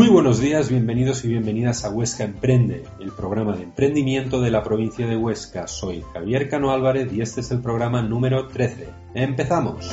Muy 0.00 0.08
buenos 0.08 0.40
días, 0.40 0.70
bienvenidos 0.70 1.26
y 1.26 1.28
bienvenidas 1.28 1.84
a 1.84 1.90
Huesca 1.90 2.24
Emprende, 2.24 2.84
el 3.00 3.12
programa 3.12 3.54
de 3.54 3.64
emprendimiento 3.64 4.40
de 4.40 4.50
la 4.50 4.62
provincia 4.62 5.06
de 5.06 5.14
Huesca. 5.14 5.68
Soy 5.68 6.02
Javier 6.14 6.48
Cano 6.48 6.70
Álvarez 6.70 7.12
y 7.12 7.20
este 7.20 7.42
es 7.42 7.50
el 7.50 7.60
programa 7.60 8.00
número 8.00 8.46
13. 8.48 8.88
¡Empezamos! 9.12 9.86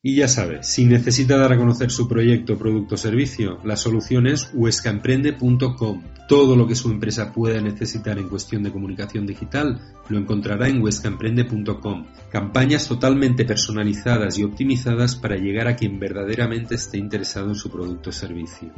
Y 0.00 0.14
ya 0.14 0.28
sabe, 0.28 0.62
si 0.62 0.84
necesita 0.84 1.36
dar 1.36 1.52
a 1.52 1.56
conocer 1.56 1.90
su 1.90 2.06
proyecto, 2.08 2.56
producto 2.56 2.94
o 2.94 2.98
servicio, 2.98 3.58
la 3.64 3.74
solución 3.74 4.28
es 4.28 4.52
huescaemprende.com. 4.54 6.04
Todo 6.28 6.54
lo 6.54 6.68
que 6.68 6.76
su 6.76 6.92
empresa 6.92 7.32
pueda 7.32 7.60
necesitar 7.60 8.16
en 8.16 8.28
cuestión 8.28 8.62
de 8.62 8.70
comunicación 8.70 9.26
digital 9.26 9.80
lo 10.08 10.18
encontrará 10.18 10.68
en 10.68 10.80
huescaemprende.com. 10.80 12.06
Campañas 12.30 12.86
totalmente 12.86 13.44
personalizadas 13.44 14.38
y 14.38 14.44
optimizadas 14.44 15.16
para 15.16 15.34
llegar 15.34 15.66
a 15.66 15.74
quien 15.74 15.98
verdaderamente 15.98 16.76
esté 16.76 16.98
interesado 16.98 17.48
en 17.48 17.56
su 17.56 17.68
producto 17.68 18.10
o 18.10 18.12
servicio. 18.12 18.72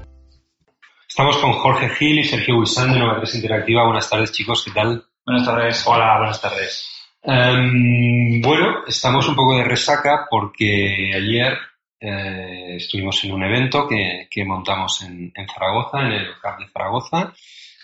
Estamos 1.06 1.36
con 1.36 1.52
Jorge 1.52 1.90
Gil 1.96 2.20
y 2.20 2.24
Sergio 2.24 2.58
Huizán 2.58 2.94
de 2.94 2.98
Nueva 2.98 3.22
Interactiva. 3.30 3.84
Buenas 3.84 4.08
tardes, 4.08 4.32
chicos, 4.32 4.64
¿qué 4.64 4.70
tal? 4.70 5.04
Buenas 5.26 5.44
tardes. 5.44 5.82
Hola, 5.86 6.16
buenas 6.16 6.40
tardes. 6.40 6.99
Em, 7.22 8.40
bueno, 8.40 8.84
estamos 8.86 9.28
un 9.28 9.36
poco 9.36 9.56
de 9.56 9.64
resaca 9.64 10.26
porque 10.30 11.12
ayer 11.14 11.58
eh, 12.00 12.76
estuvimos 12.76 13.22
en 13.24 13.32
un 13.32 13.44
evento 13.44 13.86
que, 13.86 14.44
montamos 14.44 15.02
en, 15.02 15.32
Zaragoza, 15.52 16.00
en 16.00 16.12
el 16.12 16.30
Hub 16.30 16.58
de 16.58 16.72
Zaragoza, 16.72 17.32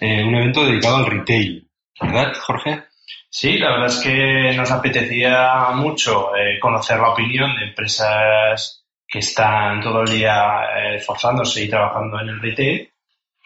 eh, 0.01 0.25
un 0.25 0.35
evento 0.35 0.65
dedicado 0.65 0.97
al 0.97 1.07
retail, 1.07 1.69
¿verdad, 2.01 2.33
Jorge? 2.35 2.85
Sí, 3.29 3.59
la 3.59 3.73
verdad 3.73 3.89
es 3.89 3.99
que 3.99 4.57
nos 4.57 4.71
apetecía 4.71 5.71
mucho 5.75 6.35
eh, 6.35 6.59
conocer 6.59 6.99
la 6.99 7.11
opinión 7.11 7.55
de 7.57 7.67
empresas 7.67 8.87
que 9.07 9.19
están 9.19 9.83
todo 9.83 10.01
el 10.03 10.11
día 10.11 10.95
esforzándose 10.95 11.65
y 11.65 11.69
trabajando 11.69 12.21
en 12.21 12.29
el 12.29 12.41
retail 12.41 12.91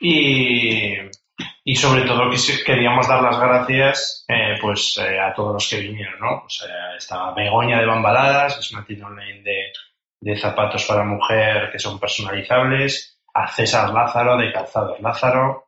y 0.01 0.95
y 1.65 1.77
sobre 1.77 2.03
todo 2.03 2.31
queríamos 2.65 3.07
dar 3.07 3.23
las 3.23 3.39
gracias 3.39 4.25
eh, 4.29 4.57
pues 4.61 4.97
eh, 4.99 5.19
a 5.19 5.35
todos 5.35 5.53
los 5.55 5.69
que 5.69 5.81
vinieron, 5.81 6.19
¿no? 6.19 6.41
Pues, 6.43 6.67
eh, 6.67 7.15
Begoña 7.37 7.79
de 7.79 7.87
Bambaladas, 7.87 8.59
es 8.59 8.73
una 8.73 8.85
tienda 8.85 9.09
de, 9.11 9.73
de, 10.21 10.37
zapatos 10.37 10.85
para 10.87 11.05
mujer 11.05 11.71
que 11.71 11.79
son 11.79 11.99
personalizables, 11.99 13.19
a 13.35 13.47
César 13.49 13.91
Lázaro 13.91 14.37
de 14.37 14.53
Calzados 14.53 15.01
Lázaro, 15.01 15.67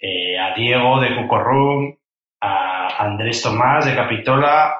a 0.00 0.54
Diego 0.54 1.00
de 1.00 1.14
Cucorrum, 1.14 1.94
a 2.40 3.04
Andrés 3.04 3.42
Tomás 3.42 3.84
de 3.84 3.94
Capitola, 3.94 4.74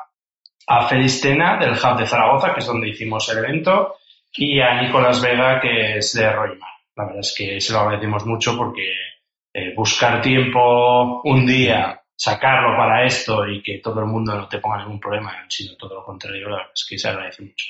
a 0.67 0.89
Felistena 0.89 1.59
del 1.59 1.73
Hub 1.73 1.99
de 1.99 2.07
Zaragoza, 2.07 2.55
que 2.55 2.61
es 2.61 2.67
donde 2.67 2.89
hicimos 2.89 3.29
el 3.29 3.39
evento, 3.39 3.97
y 4.33 4.61
a 4.61 4.81
Nicolás 4.81 5.21
Vega, 5.21 5.61
que 5.61 5.99
es 5.99 6.13
de 6.15 6.31
Roimar. 6.33 6.71
La 6.97 7.05
verdad 7.05 7.21
es 7.21 7.35
que 7.37 7.61
se 7.61 7.73
lo 7.73 7.81
agradecemos 7.81 8.27
mucho 8.27 8.57
porque 8.57 9.12
eh, 9.55 9.75
buscar 9.77 10.23
tiempo 10.23 11.21
un 11.25 11.45
día, 11.45 12.01
sacarlo 12.17 12.75
para 12.75 13.05
esto 13.05 13.47
y 13.47 13.63
que 13.63 13.79
todo 13.79 14.01
el 14.01 14.07
mundo 14.07 14.35
no 14.35 14.49
te 14.49 14.59
ponga 14.59 14.79
ningún 14.79 14.99
problema, 14.99 15.45
sino 15.49 15.77
todo 15.77 15.97
lo 15.97 16.05
contrario, 16.05 16.49
la 16.49 16.57
verdad 16.57 16.73
es 16.75 16.87
que 16.89 16.99
se 16.99 17.09
agradece 17.09 17.43
mucho. 17.43 17.67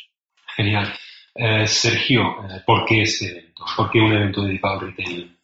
Genial. 0.54 0.92
Eh, 1.34 1.66
Sergio, 1.66 2.22
eh, 2.44 2.62
¿por 2.64 2.84
qué 2.84 3.02
ese 3.02 3.30
evento? 3.30 3.64
¿Por 3.76 3.90
qué 3.90 3.98
un 3.98 4.12
evento 4.12 4.42
dedicado 4.42 4.74
al 4.74 4.86
retail? 4.86 5.36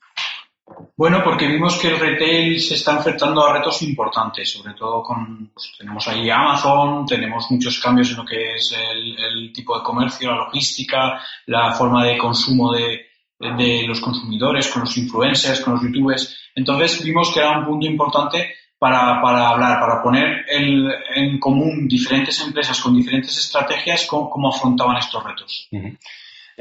Bueno, 0.96 1.24
porque 1.24 1.48
vimos 1.48 1.78
que 1.78 1.88
el 1.88 1.98
retail 1.98 2.60
se 2.60 2.74
está 2.74 2.96
enfrentando 2.96 3.44
a 3.44 3.54
retos 3.54 3.82
importantes, 3.82 4.52
sobre 4.52 4.74
todo 4.74 5.02
con, 5.02 5.50
pues, 5.52 5.72
tenemos 5.76 6.06
ahí 6.06 6.28
Amazon, 6.30 7.06
tenemos 7.06 7.50
muchos 7.50 7.80
cambios 7.80 8.10
en 8.10 8.16
lo 8.18 8.24
que 8.24 8.54
es 8.54 8.76
el 8.76 9.50
tipo 9.52 9.76
de 9.76 9.82
comercio, 9.82 10.30
la 10.30 10.44
logística, 10.44 11.20
la 11.46 11.72
forma 11.72 12.04
de 12.04 12.18
consumo 12.18 12.72
de, 12.74 13.07
de 13.38 13.86
los 13.86 14.00
consumidores, 14.00 14.68
con 14.68 14.82
los 14.82 14.96
influencers, 14.96 15.60
con 15.60 15.74
los 15.74 15.82
youtubers. 15.82 16.50
Entonces 16.54 17.02
vimos 17.04 17.32
que 17.32 17.40
era 17.40 17.58
un 17.58 17.64
punto 17.64 17.86
importante 17.86 18.54
para, 18.78 19.20
para 19.20 19.48
hablar, 19.48 19.80
para 19.80 20.02
poner 20.02 20.44
en 20.48 21.38
común 21.38 21.88
diferentes 21.88 22.40
empresas 22.40 22.80
con 22.80 22.96
diferentes 22.96 23.36
estrategias 23.36 24.06
cómo, 24.06 24.48
afrontaban 24.48 24.96
estos 24.96 25.22
retos. 25.22 25.68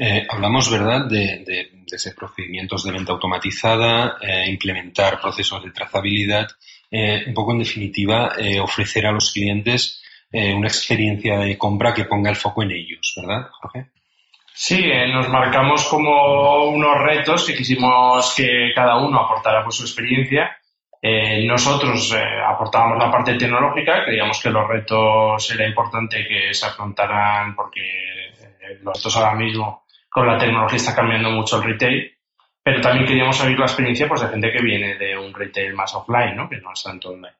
Eh, 0.00 0.26
hablamos, 0.30 0.70
¿verdad?, 0.70 1.06
de, 1.06 1.44
de, 1.44 2.12
procedimientos 2.16 2.84
de 2.84 2.92
venta 2.92 3.12
automatizada, 3.12 4.16
eh, 4.20 4.48
implementar 4.48 5.20
procesos 5.20 5.64
de 5.64 5.72
trazabilidad, 5.72 6.46
eh, 6.90 7.24
un 7.26 7.34
poco 7.34 7.52
en 7.52 7.58
definitiva, 7.58 8.32
ofrecer 8.62 9.06
a 9.06 9.12
los 9.12 9.32
clientes 9.32 10.02
una 10.30 10.68
experiencia 10.68 11.38
de 11.38 11.56
compra 11.56 11.94
que 11.94 12.04
ponga 12.04 12.28
el 12.30 12.36
foco 12.36 12.62
en 12.62 12.72
ellos, 12.72 13.14
¿verdad, 13.16 13.48
Jorge? 13.60 13.88
Sí, 14.60 14.74
eh, 14.90 15.06
nos 15.06 15.28
marcamos 15.28 15.84
como 15.84 16.64
unos 16.70 17.00
retos 17.00 17.46
que 17.46 17.54
quisimos 17.54 18.34
que 18.36 18.72
cada 18.74 18.96
uno 18.96 19.20
aportara 19.20 19.62
pues, 19.62 19.76
su 19.76 19.84
experiencia. 19.84 20.58
Eh, 21.00 21.46
nosotros 21.46 22.12
eh, 22.12 22.24
aportábamos 22.44 22.98
la 22.98 23.08
parte 23.08 23.38
tecnológica, 23.38 24.04
creíamos 24.04 24.42
que 24.42 24.50
los 24.50 24.66
retos 24.66 25.48
era 25.52 25.64
importante 25.64 26.26
que 26.26 26.52
se 26.52 26.66
afrontaran 26.66 27.54
porque 27.54 27.82
los 28.82 28.96
retos 28.96 29.16
ahora 29.16 29.36
mismo 29.36 29.84
con 30.10 30.26
la 30.26 30.36
tecnología 30.36 30.78
está 30.78 30.92
cambiando 30.92 31.30
mucho 31.30 31.58
el 31.58 31.62
retail, 31.62 32.12
pero 32.60 32.80
también 32.80 33.06
queríamos 33.06 33.40
oír 33.40 33.56
la 33.56 33.66
experiencia 33.66 34.08
pues, 34.08 34.22
de 34.22 34.28
gente 34.28 34.50
que 34.50 34.60
viene 34.60 34.96
de 34.96 35.16
un 35.16 35.32
retail 35.32 35.72
más 35.72 35.94
offline, 35.94 36.34
¿no? 36.34 36.48
que 36.48 36.56
no 36.56 36.72
es 36.72 36.82
tanto 36.82 37.10
online. 37.10 37.36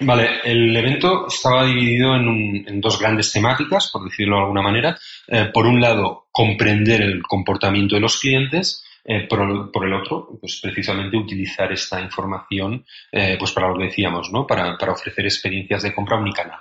Vale, 0.00 0.40
el 0.44 0.76
evento 0.76 1.26
estaba 1.26 1.64
dividido 1.64 2.16
en, 2.16 2.80
dos 2.80 3.00
grandes 3.00 3.32
temáticas, 3.32 3.90
por 3.90 4.04
decirlo 4.04 4.36
de 4.36 4.42
alguna 4.42 4.60
manera. 4.60 4.98
Eh, 5.28 5.50
por 5.52 5.66
un 5.66 5.80
lado, 5.80 6.26
comprender 6.30 7.02
el 7.02 7.22
comportamiento 7.22 7.94
de 7.94 8.00
los 8.00 8.18
clientes, 8.18 8.84
eh, 9.04 9.26
por, 9.28 9.86
el 9.86 9.94
otro, 9.94 10.36
pues 10.40 10.58
precisamente 10.60 11.16
utilizar 11.16 11.70
esta 11.72 12.00
información 12.00 12.84
eh, 13.12 13.36
pues 13.38 13.52
para 13.52 13.68
lo 13.68 13.78
que 13.78 13.84
decíamos, 13.84 14.32
¿no? 14.32 14.46
Para, 14.46 14.76
ofrecer 14.90 15.24
experiencias 15.24 15.82
de 15.82 15.94
compra 15.94 16.16
omnicanal. 16.16 16.60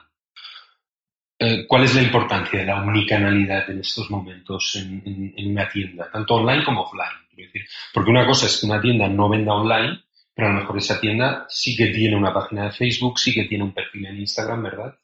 ¿Cuál 1.68 1.84
es 1.84 1.94
la 1.94 2.02
importancia 2.02 2.62
de 2.62 2.66
la 2.66 2.82
omnicanalidad 2.82 3.70
en 3.70 3.80
estos 3.82 4.10
momentos 4.10 4.78
en, 4.78 5.34
en 5.36 5.52
una 5.52 5.68
tienda, 5.68 6.10
tanto 6.10 6.36
online 6.36 6.64
como 6.64 6.84
offline? 6.84 7.52
Porque 7.94 8.10
una 8.10 8.26
cosa 8.26 8.46
es 8.46 8.58
que 8.58 8.66
una 8.66 8.82
tienda 8.82 9.10
no 9.10 9.28
venda 9.28 9.54
online 9.54 10.00
pero 10.36 10.50
a 10.50 10.52
lo 10.52 10.60
mejor 10.60 10.78
esa 10.78 11.00
tienda 11.00 11.46
sí 11.48 11.78
que 11.78 11.88
tiene 11.88 12.18
una 12.18 12.34
página 12.34 12.66
de 12.66 12.72
Facebook, 12.72 13.18
sí 13.18 13.34
que 13.34 13.46
tiene 13.46 13.64
un 13.64 13.74
perfil 13.74 14.06
en 14.08 14.20
Instagram, 14.20 14.64
¿verdad? 14.64 14.96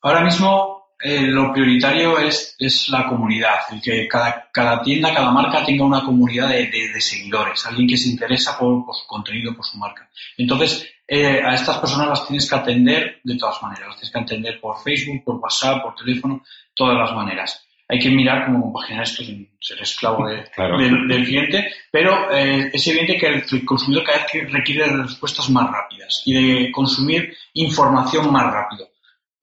Ahora 0.00 0.20
mismo 0.20 0.75
eh, 1.00 1.22
lo 1.22 1.52
prioritario 1.52 2.18
es, 2.18 2.56
es, 2.58 2.88
la 2.88 3.06
comunidad, 3.06 3.56
el 3.70 3.80
que 3.80 4.08
cada, 4.08 4.48
cada, 4.52 4.82
tienda, 4.82 5.12
cada 5.14 5.30
marca 5.30 5.64
tenga 5.64 5.84
una 5.84 6.04
comunidad 6.04 6.48
de, 6.48 6.66
de, 6.66 7.00
seguidores, 7.00 7.66
alguien 7.66 7.88
que 7.88 7.96
se 7.96 8.08
interesa 8.08 8.58
por, 8.58 8.84
su 8.94 9.06
contenido, 9.06 9.54
por 9.54 9.64
su 9.64 9.76
marca. 9.78 10.08
Entonces, 10.36 10.88
eh, 11.06 11.40
a 11.44 11.54
estas 11.54 11.78
personas 11.78 12.08
las 12.08 12.26
tienes 12.26 12.48
que 12.48 12.56
atender 12.56 13.20
de 13.22 13.36
todas 13.36 13.62
maneras, 13.62 13.88
las 13.88 13.96
tienes 13.96 14.12
que 14.12 14.20
atender 14.20 14.60
por 14.60 14.82
Facebook, 14.82 15.22
por 15.24 15.36
WhatsApp, 15.36 15.82
por 15.82 15.94
teléfono, 15.94 16.42
todas 16.74 16.96
las 16.96 17.12
maneras 17.12 17.66
hay 17.88 17.98
que 17.98 18.10
mirar 18.10 18.46
cómo 18.46 18.62
compaginar 18.62 19.04
esto 19.04 19.22
sin 19.22 19.48
ser 19.60 19.80
esclavo 19.80 20.26
del, 20.26 21.24
cliente, 21.24 21.72
pero 21.90 22.30
eh, 22.32 22.70
es 22.72 22.86
evidente 22.88 23.16
que 23.16 23.26
el, 23.26 23.64
consumidor 23.64 24.04
cada 24.04 24.26
vez 24.32 24.52
requiere 24.52 24.86
respuestas 24.96 25.48
más 25.50 25.70
rápidas 25.70 26.22
y 26.24 26.34
de 26.34 26.72
consumir 26.72 27.32
información 27.54 28.32
más 28.32 28.52
rápido. 28.52 28.88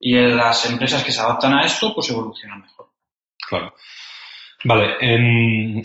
Y 0.06 0.12
las 0.16 0.66
empresas 0.70 1.02
que 1.02 1.12
se 1.12 1.20
adaptan 1.22 1.54
a 1.54 1.64
esto, 1.64 1.94
pues 1.94 2.10
evolucionan 2.10 2.60
mejor. 2.60 2.90
Claro. 3.48 3.74
Vale, 4.62 4.96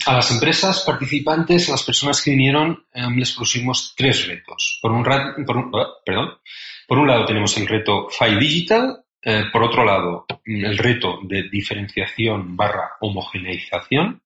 a 0.04 0.12
las 0.12 0.30
empresas 0.30 0.82
participantes, 0.84 1.68
a 1.68 1.72
las 1.72 1.84
personas 1.84 2.20
que 2.20 2.32
vinieron, 2.32 2.84
em, 2.92 3.16
les 3.16 3.32
pusimos 3.32 3.94
tres 3.96 4.26
retos. 4.26 4.78
Por 4.82 4.92
un, 4.92 5.02
por 5.46 5.56
un, 5.56 5.70
ah, 5.74 5.88
perdón, 6.04 6.38
por 6.86 6.98
un 6.98 7.08
lado 7.08 7.24
tenemos 7.24 7.56
el 7.56 7.66
reto 7.66 8.08
Five 8.10 8.38
Digital, 8.38 9.04
eh, 9.22 9.44
por 9.50 9.62
otro 9.62 9.86
lado, 9.86 10.26
el 10.44 10.76
reto 10.76 11.20
de 11.22 11.48
diferenciación 11.48 12.54
barra 12.54 12.96
homogeneización. 13.00 14.20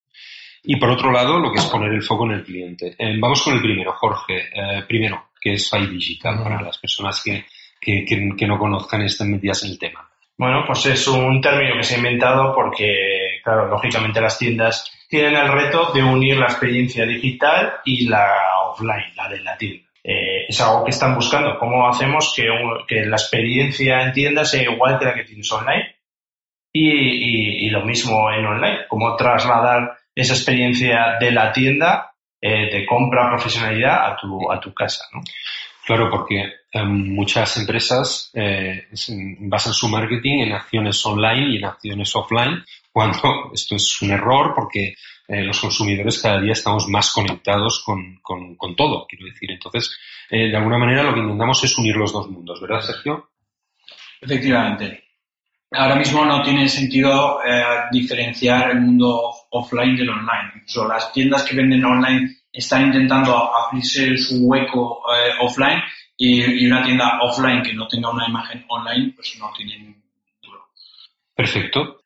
Y 0.65 0.75
por 0.75 0.91
otro 0.91 1.13
lado, 1.13 1.39
lo 1.39 1.53
que 1.53 1.61
es 1.61 1.67
poner 1.67 1.93
el 1.93 2.03
foco 2.03 2.27
en 2.27 2.33
el 2.33 2.43
cliente. 2.43 2.97
Eh, 2.99 3.17
vamos 3.21 3.43
con 3.43 3.55
el 3.55 3.63
primero, 3.63 3.93
Jorge. 3.93 4.49
Eh, 4.53 4.83
primero, 4.89 5.31
que 5.41 5.53
es 5.53 5.71
Five 5.71 5.87
Digital, 5.87 6.43
para 6.43 6.61
las 6.61 6.79
personas 6.79 7.23
que, 7.23 7.45
que, 7.85 8.47
no 8.47 8.59
conozcan 8.59 9.03
y 9.03 9.07
estén 9.07 9.31
metidas 9.31 9.65
en 9.65 9.71
el 9.71 9.79
tema. 9.79 10.09
Bueno, 10.37 10.65
pues 10.67 10.87
es 10.87 11.07
un 11.07 11.41
término 11.41 11.77
que 11.77 11.85
se 11.85 11.95
ha 11.95 11.99
inventado 11.99 12.53
porque, 12.55 13.41
claro, 13.45 13.69
lógicamente 13.69 14.21
las 14.21 14.39
tiendas 14.39 14.91
tienen 15.09 15.37
el 15.37 15.53
reto 15.53 15.93
de 15.93 16.03
unir 16.03 16.39
la 16.39 16.47
experiencia 16.47 17.07
digital 17.07 17.75
y 17.85 18.09
la 18.09 18.27
offline, 18.69 19.15
la 19.17 19.29
de 19.29 19.41
la 19.41 19.57
tienda. 19.57 19.85
Eh, 20.03 20.47
es 20.49 20.61
algo 20.61 20.85
que 20.85 20.91
están 20.91 21.15
buscando. 21.15 21.57
¿Cómo 21.59 21.89
hacemos 21.89 22.35
que, 22.37 22.45
que, 22.87 23.07
la 23.07 23.17
experiencia 23.17 24.03
en 24.03 24.13
tienda 24.13 24.45
sea 24.45 24.63
igual 24.71 24.99
que 24.99 25.05
la 25.07 25.15
que 25.15 25.25
tienes 25.25 25.51
online? 25.53 25.97
Y, 26.73 27.67
y, 27.67 27.71
lo 27.71 27.85
mismo 27.85 28.31
en 28.31 28.45
online. 28.45 28.87
¿Cómo 28.89 29.15
trasladar 29.15 29.97
esa 30.15 30.35
experiencia 30.35 31.17
de 31.21 31.31
la 31.31 31.53
tienda 31.53 32.13
eh, 32.41 32.69
de 32.71 32.85
compra 32.85 33.29
profesionalidad 33.31 34.13
a 34.13 34.17
tu, 34.17 34.51
a 34.51 34.59
tu 34.59 34.75
casa? 34.75 35.05
¿no? 35.15 35.21
Claro, 35.87 36.11
porque 36.11 36.53
muchas 36.83 37.57
empresas 37.57 38.31
eh, 38.35 38.89
basan 39.39 39.73
su 39.73 39.89
marketing 39.89 40.41
en 40.41 40.53
acciones 40.53 41.05
online 41.07 41.53
y 41.53 41.57
en 41.59 41.65
acciones 41.67 42.15
offline, 42.17 42.65
cuando 42.91 43.19
esto 43.55 43.77
es 43.77 44.03
un 44.03 44.11
error 44.11 44.53
porque 44.57 44.95
eh, 45.29 45.43
los 45.43 45.61
consumidores 45.61 46.21
cada 46.21 46.41
día 46.41 46.53
estamos 46.53 46.89
más 46.89 47.13
conectados 47.13 47.83
con, 47.85 48.19
con, 48.23 48.77
todo, 48.77 49.07
quiero 49.09 49.27
decir. 49.27 49.53
Entonces, 49.53 49.97
eh, 50.29 50.49
de 50.49 50.57
alguna 50.57 50.79
manera 50.79 51.05
lo 51.05 51.15
que 51.15 51.21
intentamos 51.21 51.63
es 51.63 51.79
unir 51.79 51.97
los 51.97 52.13
dos 52.13 52.29
mundos, 52.29 52.61
¿verdad, 52.61 52.81
Sergio? 52.81 53.31
Efectivamente. 54.21 55.05
Ahora 55.71 55.97
mismo 55.97 56.25
no 56.25 56.41
tiene 56.43 56.69
sentido 56.69 57.41
diferenciar 57.91 58.71
el 58.71 58.81
mundo 58.81 59.33
offline 59.51 59.97
del 59.97 60.09
online. 60.09 60.53
Incluso 60.55 60.87
las 60.87 61.13
tiendas 61.13 61.43
que 61.43 61.57
venden 61.57 61.85
online 61.85 62.37
están 62.53 62.87
intentando 62.87 63.53
abrirse 63.53 64.17
su 64.17 64.47
hueco 64.47 65.03
offline 65.41 65.83
y, 66.17 66.67
una 66.67 66.83
tienda 66.83 67.19
offline 67.23 67.63
que 67.63 67.73
no 67.73 67.89
tenga 67.89 68.11
una 68.11 68.29
imagen 68.29 68.65
online, 68.69 69.13
pues 69.15 69.37
no 69.39 69.53
tiene 69.57 69.97
duro. 70.43 70.69
Perfecto. 71.35 72.03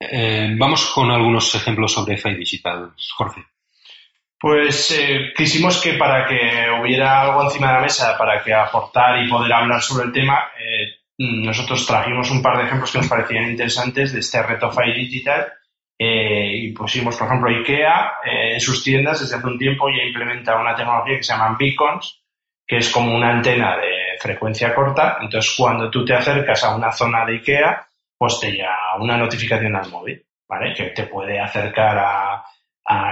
Eh, 0.00 0.54
vamos 0.58 0.90
con 0.94 1.10
algunos 1.10 1.54
ejemplos 1.54 1.92
sobre 1.92 2.16
FI 2.16 2.34
Digital, 2.34 2.92
Jorge. 3.16 3.44
Pues 4.38 4.90
eh, 4.90 5.32
quisimos 5.36 5.80
que 5.80 5.94
para 5.94 6.26
que 6.26 6.66
hubiera 6.80 7.22
algo 7.22 7.44
encima 7.44 7.68
de 7.68 7.74
la 7.74 7.80
mesa 7.80 8.18
para 8.18 8.42
que 8.42 8.52
aportar 8.52 9.22
y 9.22 9.28
poder 9.28 9.52
hablar 9.52 9.80
sobre 9.80 10.06
el 10.06 10.12
tema, 10.12 10.48
nosotros 11.16 11.86
trajimos 11.86 12.30
un 12.30 12.42
par 12.42 12.58
de 12.58 12.64
ejemplos 12.64 12.90
que 12.90 12.98
nos 12.98 13.08
parecían 13.08 13.50
interesantes 13.50 14.12
de 14.12 14.20
este 14.20 14.42
reto 14.42 14.70
FI 14.70 14.92
Digital 14.92 15.52
eh, 15.98 16.56
y 16.56 16.72
pusimos, 16.72 17.16
por 17.16 17.28
ejemplo, 17.28 17.50
IKEA 17.50 18.14
eh, 18.24 18.54
en 18.54 18.60
sus 18.60 18.82
tiendas 18.82 19.20
desde 19.20 19.36
hace 19.36 19.46
un 19.46 19.58
tiempo 19.58 19.88
ya 19.88 20.02
implementa 20.02 20.60
una 20.60 20.74
tecnología 20.74 21.16
que 21.16 21.22
se 21.22 21.32
llama 21.32 21.56
beacons, 21.58 22.23
que 22.66 22.78
es 22.78 22.90
como 22.90 23.14
una 23.14 23.30
antena 23.30 23.76
de 23.76 24.18
frecuencia 24.18 24.74
corta. 24.74 25.18
Entonces, 25.20 25.54
cuando 25.56 25.90
tú 25.90 26.04
te 26.04 26.14
acercas 26.14 26.64
a 26.64 26.74
una 26.74 26.92
zona 26.92 27.24
de 27.26 27.34
IKEA, 27.34 27.86
pues 28.16 28.40
te 28.40 28.52
llega 28.52 28.96
una 28.98 29.16
notificación 29.16 29.76
al 29.76 29.90
móvil, 29.90 30.24
¿vale? 30.48 30.72
Que 30.74 30.90
te 30.90 31.04
puede 31.04 31.38
acercar 31.38 31.98
a, 31.98 32.44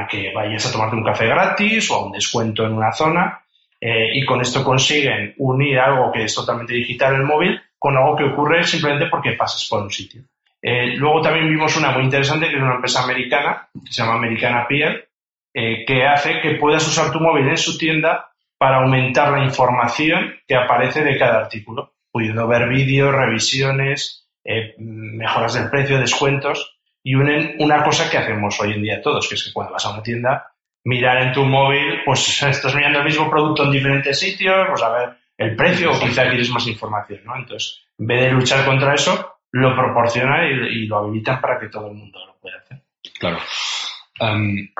que 0.08 0.32
vayas 0.34 0.66
a 0.66 0.72
tomarte 0.72 0.96
un 0.96 1.04
café 1.04 1.26
gratis 1.26 1.90
o 1.90 1.94
a 1.94 2.06
un 2.06 2.12
descuento 2.12 2.64
en 2.64 2.72
una 2.72 2.92
zona. 2.92 3.40
Eh, 3.80 4.10
y 4.14 4.24
con 4.24 4.40
esto 4.40 4.62
consiguen 4.62 5.34
unir 5.38 5.78
algo 5.78 6.12
que 6.12 6.24
es 6.24 6.34
totalmente 6.34 6.74
digital, 6.74 7.16
el 7.16 7.24
móvil, 7.24 7.60
con 7.78 7.96
algo 7.96 8.16
que 8.16 8.24
ocurre 8.24 8.62
simplemente 8.62 9.06
porque 9.10 9.32
pasas 9.32 9.66
por 9.68 9.82
un 9.82 9.90
sitio. 9.90 10.22
Eh, 10.62 10.94
luego 10.96 11.20
también 11.20 11.48
vimos 11.48 11.76
una 11.76 11.90
muy 11.90 12.04
interesante 12.04 12.48
que 12.48 12.54
es 12.54 12.62
una 12.62 12.76
empresa 12.76 13.02
americana, 13.02 13.68
que 13.84 13.92
se 13.92 14.02
llama 14.02 14.14
Americana 14.14 14.66
Peer, 14.68 15.08
eh, 15.52 15.84
que 15.84 16.06
hace 16.06 16.40
que 16.40 16.54
puedas 16.54 16.86
usar 16.86 17.10
tu 17.10 17.18
móvil 17.18 17.48
en 17.48 17.56
su 17.56 17.76
tienda 17.76 18.31
para 18.62 18.76
aumentar 18.76 19.32
la 19.32 19.42
información 19.42 20.36
que 20.46 20.54
aparece 20.54 21.02
de 21.02 21.18
cada 21.18 21.40
artículo, 21.40 21.94
pudiendo 22.12 22.46
ver 22.46 22.68
vídeos, 22.68 23.12
revisiones, 23.12 24.28
eh, 24.44 24.76
mejoras 24.78 25.54
del 25.54 25.68
precio, 25.68 25.98
descuentos, 25.98 26.78
y 27.02 27.16
unen 27.16 27.56
una 27.58 27.82
cosa 27.82 28.08
que 28.08 28.18
hacemos 28.18 28.60
hoy 28.60 28.74
en 28.74 28.82
día 28.82 29.02
todos, 29.02 29.28
que 29.28 29.34
es 29.34 29.42
que 29.42 29.52
cuando 29.52 29.72
vas 29.72 29.84
a 29.84 29.90
una 29.90 30.04
tienda, 30.04 30.52
mirar 30.84 31.24
en 31.24 31.32
tu 31.32 31.44
móvil, 31.44 32.02
pues 32.04 32.40
estás 32.44 32.72
mirando 32.76 33.00
el 33.00 33.04
mismo 33.04 33.28
producto 33.28 33.64
en 33.64 33.72
diferentes 33.72 34.20
sitios, 34.20 34.68
pues 34.68 34.80
a 34.80 34.90
ver 34.90 35.08
el 35.38 35.56
precio 35.56 35.90
o 35.90 35.98
quizá 35.98 36.28
quieres 36.28 36.50
más 36.50 36.68
información, 36.68 37.22
¿no? 37.24 37.34
Entonces, 37.34 37.82
en 37.98 38.06
vez 38.06 38.20
de 38.20 38.30
luchar 38.30 38.64
contra 38.64 38.94
eso, 38.94 39.38
lo 39.50 39.74
proporciona 39.74 40.46
y, 40.46 40.86
lo 40.86 40.98
habilitan 40.98 41.40
para 41.40 41.58
que 41.58 41.66
todo 41.66 41.88
el 41.88 41.94
mundo 41.94 42.24
lo 42.24 42.38
pueda 42.38 42.58
hacer. 42.58 42.80
Claro. 43.18 43.40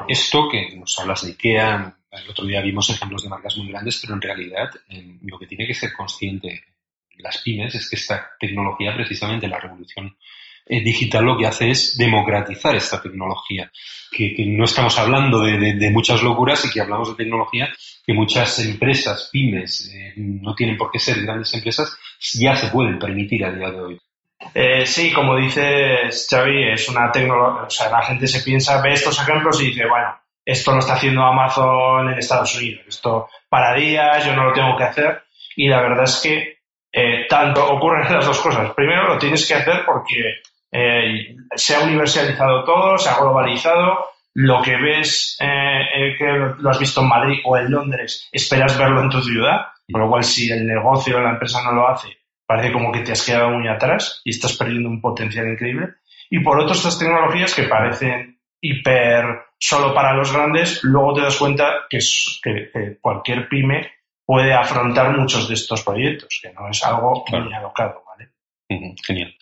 esto 0.07 0.49
que 0.49 0.77
nos 0.77 0.97
hablas 1.01 1.25
de 1.25 1.33
IKEA, 1.33 1.97
el 2.13 2.29
otro 2.29 2.45
día 2.45 2.61
vimos 2.61 2.91
ejemplos 2.91 3.23
de 3.23 3.29
marcas 3.29 3.57
muy 3.57 3.69
grandes, 3.69 3.99
pero 4.01 4.15
en 4.15 4.21
realidad 4.21 4.71
lo 5.23 5.39
que 5.39 5.47
tiene 5.47 5.67
que 5.67 5.75
ser 5.75 5.93
consciente 5.93 6.63
las 7.19 7.39
pymes 7.39 7.75
es 7.75 7.89
que 7.89 7.97
esta 7.97 8.31
tecnología, 8.39 8.95
precisamente 8.95 9.49
la 9.49 9.59
revolución 9.59 10.17
eh, 10.67 10.83
digital, 10.83 11.25
lo 11.25 11.37
que 11.37 11.47
hace 11.47 11.71
es 11.71 11.97
democratizar 11.97 12.75
esta 12.77 13.01
tecnología. 13.01 13.71
Que, 14.11 14.35
no 14.47 14.65
estamos 14.65 14.99
hablando 14.99 15.41
de, 15.41 15.91
muchas 15.91 16.23
locuras 16.23 16.65
y 16.65 16.71
que 16.71 16.81
hablamos 16.81 17.11
de 17.11 17.25
tecnología 17.25 17.69
que 18.05 18.13
muchas 18.13 18.59
empresas, 18.61 19.29
pymes, 19.33 19.93
eh, 19.95 20.15
no 20.17 20.55
tienen 20.55 20.77
por 20.77 20.91
qué 20.91 20.99
ser 20.99 21.23
grandes 21.23 21.53
empresas, 21.55 21.97
ya 22.35 22.55
se 22.57 22.69
pueden 22.69 22.99
permitir 22.99 23.45
a 23.45 23.53
día 23.53 23.71
de 23.71 23.81
hoy. 23.81 23.99
Eh, 24.55 24.85
sí, 24.87 25.13
como 25.13 25.37
dices, 25.37 26.27
Xavi, 26.29 26.73
es 26.73 26.89
una 26.89 27.13
tecnología, 27.13 27.63
o 27.63 27.71
sea, 27.71 27.91
la 27.91 28.03
gente 28.03 28.27
se 28.27 28.43
piensa, 28.43 28.83
ve 28.83 28.93
estos 28.93 29.21
ejemplos 29.21 29.63
y 29.63 29.67
dice, 29.67 29.87
bueno, 29.89 30.17
esto 30.45 30.73
lo 30.73 30.79
está 30.79 30.95
haciendo 30.95 31.23
Amazon 31.23 32.11
en 32.11 32.19
Estados 32.19 32.57
Unidos, 32.57 32.85
esto 32.89 33.29
para 33.49 33.75
días, 33.75 34.25
yo 34.25 34.35
no 34.35 34.45
lo 34.45 34.53
tengo 34.53 34.77
que 34.77 34.85
hacer. 34.85 35.23
Y 35.57 35.69
la 35.69 35.81
verdad 35.83 36.05
es 36.05 36.21
que 36.23 36.59
eh, 36.93 37.27
tanto 37.29 37.67
ocurren 37.67 38.13
las 38.13 38.27
dos 38.27 38.41
cosas. 38.41 38.73
Primero, 38.75 39.09
lo 39.09 39.19
tienes 39.19 39.47
que 39.47 39.55
hacer 39.55 39.85
porque 39.85 40.41
eh, 40.73 41.37
se 41.55 41.75
ha 41.75 41.81
universalizado 41.81 42.65
todo, 42.65 42.99
se 42.99 43.09
ha 43.09 43.19
globalizado. 43.19 44.07
Lo 44.35 44.63
que 44.63 44.75
ves, 44.77 45.37
que 45.39 46.55
lo 46.59 46.71
has 46.71 46.79
visto 46.79 47.03
en 47.03 47.09
Madrid 47.09 47.41
o 47.45 47.59
en 47.59 47.71
Londres, 47.71 48.31
esperas 48.33 48.79
verlo 48.79 49.03
en 49.03 49.11
tu 49.11 49.21
ciudad. 49.21 49.67
Con 49.91 50.01
lo 50.01 50.09
cual, 50.09 50.25
si 50.25 50.51
el 50.51 50.67
negocio 50.67 51.19
o 51.19 51.21
la 51.21 51.33
empresa 51.33 51.63
no 51.63 51.73
lo 51.73 51.87
hace, 51.87 52.09
parece 52.47 52.73
como 52.73 52.91
que 52.91 53.01
te 53.01 53.13
has 53.13 53.27
quedado 53.27 53.51
muy 53.51 53.69
atrás 53.69 54.23
y 54.25 54.31
estás 54.31 54.57
perdiendo 54.57 54.89
un 54.89 55.03
potencial 55.03 55.49
increíble. 55.49 55.89
Y 56.31 56.41
por 56.41 56.59
otro, 56.59 56.73
estas 56.73 56.99
tecnologías 56.99 57.55
que 57.55 57.65
parecen 57.65 58.39
hiper 58.61 59.25
solo 59.63 59.95
para 59.95 60.13
los 60.13 60.33
grandes, 60.33 60.81
luego 60.83 61.15
te 61.15 61.21
das 61.21 61.37
cuenta 61.37 61.87
que, 61.89 62.01
cualquier 63.01 63.49
pyme 63.49 63.93
puede 64.27 64.53
afrontar 64.53 65.17
muchos 65.17 65.47
de 65.47 65.55
estos 65.55 65.83
proyectos, 65.85 66.41
que 66.43 66.53
no 66.53 66.69
es 66.69 66.83
algo 66.83 67.25
muy 67.31 67.55
alocado, 67.55 68.03
¿vale? 68.05 68.33
genial. 69.07 69.37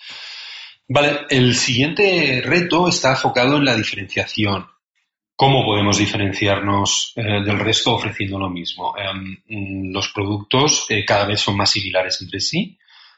Vale, 0.88 1.20
el 1.30 1.54
siguiente 1.54 2.42
reto 2.44 2.88
está 2.88 3.12
enfocado 3.12 3.56
en 3.56 3.64
la 3.64 3.74
diferenciación. 3.74 4.66
¿Cómo 5.34 5.64
podemos 5.64 5.96
diferenciarnos 5.96 7.14
eh, 7.16 7.22
del 7.42 7.58
resto 7.58 7.94
ofreciendo 7.94 8.38
lo 8.38 8.50
mismo? 8.50 8.94
Em, 8.98 9.90
los 9.90 10.08
productos 10.08 10.84
eh, 10.90 11.02
cada 11.06 11.24
vez 11.24 11.40
son 11.40 11.56
más 11.56 11.70
similares 11.70 12.20
entre 12.20 12.40
sí, 12.40 12.76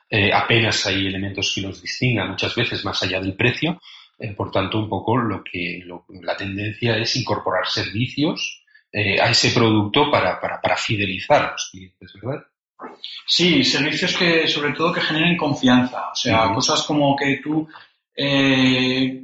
eh, 0.08 0.31
apenas 0.32 0.87
hay 0.87 1.06
elementos 1.06 1.52
que 1.52 1.62
los 1.62 1.82
distingan 1.82 2.28
muchas 2.31 2.54
veces 2.54 2.84
más 2.84 3.02
allá 3.02 3.19
del 3.19 3.34
precio. 3.34 3.81
Eh, 4.19 4.35
por 4.35 4.50
tanto, 4.50 4.79
un 4.79 4.88
poco 4.88 5.17
lo 5.17 5.43
que 5.43 5.82
la 6.23 6.37
tendencia 6.37 6.97
es 6.97 7.17
incorporar 7.17 7.67
servicios 7.67 8.62
eh, 8.93 9.20
a 9.20 9.31
ese 9.31 9.50
producto 9.50 10.11
para, 10.11 10.41
para, 10.41 10.76
fidelizar 10.76 11.44
a 11.44 11.53
los 11.53 11.71
clientes, 11.71 12.12
¿verdad? 12.21 12.45
Sí, 13.26 13.64
servicios 13.64 14.16
que 14.16 14.47
sobre 14.47 14.73
todo 14.73 14.92
que 14.92 15.00
generen 15.00 15.37
confianza. 15.37 16.11
O 16.12 16.14
sea, 16.14 16.52
cosas 16.52 16.83
como 16.83 17.16
que 17.16 17.40
tú 17.42 17.66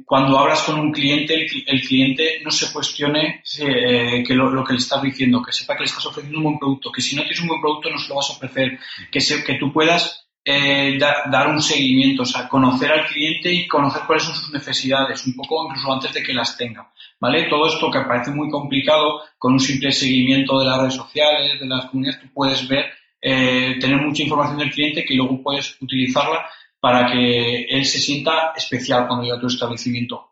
cuando 0.05 0.39
hablas 0.39 0.63
con 0.63 0.79
un 0.79 0.91
cliente, 0.91 1.45
el, 1.67 1.81
cliente 1.81 2.41
no 2.43 2.49
se 2.49 2.73
cuestione 2.73 3.43
que 3.55 4.33
lo, 4.33 4.63
que 4.63 4.73
le 4.73 4.79
estás 4.79 5.03
diciendo, 5.03 5.43
que 5.43 5.51
sepa 5.51 5.75
que 5.75 5.81
le 5.81 5.85
estás 5.85 6.07
ofreciendo 6.07 6.39
un 6.39 6.45
buen 6.45 6.59
producto, 6.59 6.91
que 6.91 7.01
si 7.01 7.15
no 7.15 7.21
tienes 7.21 7.39
un 7.41 7.49
buen 7.49 7.61
producto 7.61 7.91
no 7.91 7.99
se 7.99 8.09
lo 8.09 8.15
vas 8.15 8.31
a 8.31 8.33
ofrecer, 8.33 8.79
que, 9.11 9.19
que 9.45 9.59
tú 9.59 9.71
puedas 9.71 10.28
eh, 10.43 10.97
dar 10.97 11.47
un 11.47 11.61
seguimiento, 11.61 12.23
o 12.23 12.25
sea, 12.25 12.47
conocer 12.47 12.91
al 12.91 13.05
cliente 13.05 13.51
y 13.51 13.67
conocer 13.67 14.03
cuáles 14.07 14.23
son 14.23 14.35
sus 14.35 14.51
necesidades, 14.51 15.25
un 15.27 15.35
poco 15.35 15.65
incluso 15.65 15.91
antes 15.91 16.13
de 16.13 16.23
que 16.23 16.33
las 16.33 16.57
tenga, 16.57 16.89
¿vale? 17.19 17.49
Todo 17.49 17.67
esto 17.67 17.91
que 17.91 18.01
parece 18.01 18.31
muy 18.31 18.49
complicado, 18.49 19.21
con 19.37 19.53
un 19.53 19.59
simple 19.59 19.91
seguimiento 19.91 20.59
de 20.59 20.65
las 20.65 20.79
redes 20.79 20.95
sociales, 20.95 21.59
de 21.59 21.65
las 21.67 21.85
comunidades, 21.85 22.21
tú 22.21 22.27
puedes 22.33 22.67
ver, 22.67 22.85
eh, 23.21 23.75
tener 23.79 23.97
mucha 23.97 24.23
información 24.23 24.57
del 24.59 24.71
cliente 24.71 25.03
que 25.03 25.15
luego 25.15 25.43
puedes 25.43 25.79
utilizarla 25.81 26.45
para 26.79 27.11
que 27.11 27.63
él 27.63 27.85
se 27.85 27.99
sienta 27.99 28.53
especial 28.55 29.07
cuando 29.07 29.25
llega 29.25 29.37
a 29.37 29.41
tu 29.41 29.47
establecimiento. 29.47 30.31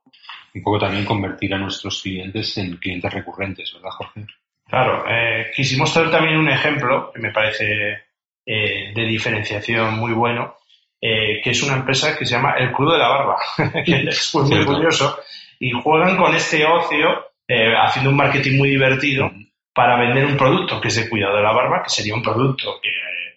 Un 0.55 0.63
poco 0.63 0.79
también 0.79 1.05
convertir 1.05 1.53
a 1.53 1.57
nuestros 1.57 2.01
clientes 2.01 2.57
en 2.57 2.77
clientes 2.77 3.13
recurrentes, 3.13 3.73
¿verdad, 3.73 3.89
Jorge? 3.91 4.25
Claro, 4.65 5.03
eh, 5.07 5.51
quisimos 5.55 5.93
traer 5.93 6.09
también 6.09 6.37
un 6.37 6.49
ejemplo 6.49 7.11
que 7.13 7.19
me 7.21 7.31
parece 7.31 8.06
eh, 8.49 8.93
de 8.95 9.03
diferenciación 9.03 9.99
muy 9.99 10.13
bueno, 10.13 10.55
eh, 11.01 11.41
que 11.43 11.49
es 11.49 11.61
una 11.63 11.75
empresa 11.75 12.17
que 12.17 12.25
se 12.25 12.35
llama 12.35 12.53
El 12.57 12.71
Club 12.71 12.93
de 12.93 12.97
la 12.97 13.09
Barba, 13.09 13.37
que 13.85 14.03
es 14.07 14.33
muy, 14.35 14.63
curioso, 14.63 15.19
y 15.59 15.71
juegan 15.71 16.15
con 16.15 16.33
este 16.33 16.65
ocio 16.65 17.25
eh, 17.45 17.73
haciendo 17.75 18.09
un 18.09 18.15
marketing 18.15 18.57
muy 18.57 18.69
divertido 18.69 19.29
para 19.73 19.99
vender 19.99 20.25
un 20.27 20.37
producto 20.37 20.79
que 20.79 20.87
es 20.87 20.95
de 20.95 21.09
cuidado 21.09 21.35
de 21.35 21.43
la 21.43 21.51
barba, 21.51 21.83
que 21.83 21.89
sería 21.89 22.15
un 22.15 22.23
producto 22.23 22.79
que 22.81 22.89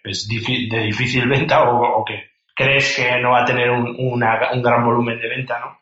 es 0.08 0.28
de 0.28 0.80
difícil 0.84 1.28
venta 1.28 1.68
o, 1.68 2.04
que 2.04 2.30
crees 2.54 2.94
que 2.94 3.20
no 3.20 3.32
va 3.32 3.42
a 3.42 3.44
tener 3.44 3.68
un, 3.68 3.96
un 3.98 4.62
gran 4.62 4.84
volumen 4.84 5.18
de 5.18 5.28
venta, 5.28 5.58
¿no? 5.58 5.80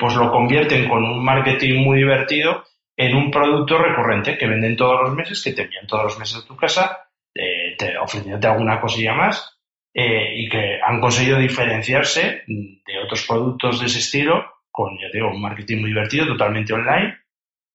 pues 0.00 0.16
lo 0.16 0.32
convierten 0.32 0.88
con 0.88 1.04
un 1.04 1.24
marketing 1.24 1.84
muy 1.84 1.98
divertido 1.98 2.64
en 2.96 3.14
un 3.14 3.30
producto 3.30 3.78
recurrente 3.78 4.36
que 4.36 4.48
venden 4.48 4.76
todos 4.76 5.02
los 5.02 5.14
meses, 5.14 5.40
que 5.40 5.52
te 5.52 5.62
envían 5.62 5.86
todos 5.86 6.02
los 6.02 6.18
meses 6.18 6.42
a 6.42 6.46
tu 6.48 6.56
casa 6.56 7.05
te, 7.76 7.96
ofreciéndote 7.98 8.46
alguna 8.46 8.80
cosilla 8.80 9.14
más 9.14 9.58
eh, 9.94 10.32
y 10.36 10.48
que 10.48 10.78
han 10.86 11.00
conseguido 11.00 11.38
diferenciarse 11.38 12.42
de 12.46 12.98
otros 13.04 13.26
productos 13.26 13.80
de 13.80 13.86
ese 13.86 13.98
estilo 13.98 14.44
con, 14.70 14.98
ya 14.98 15.08
digo, 15.12 15.30
un 15.30 15.40
marketing 15.40 15.80
muy 15.80 15.88
divertido, 15.90 16.26
totalmente 16.26 16.74
online 16.74 17.16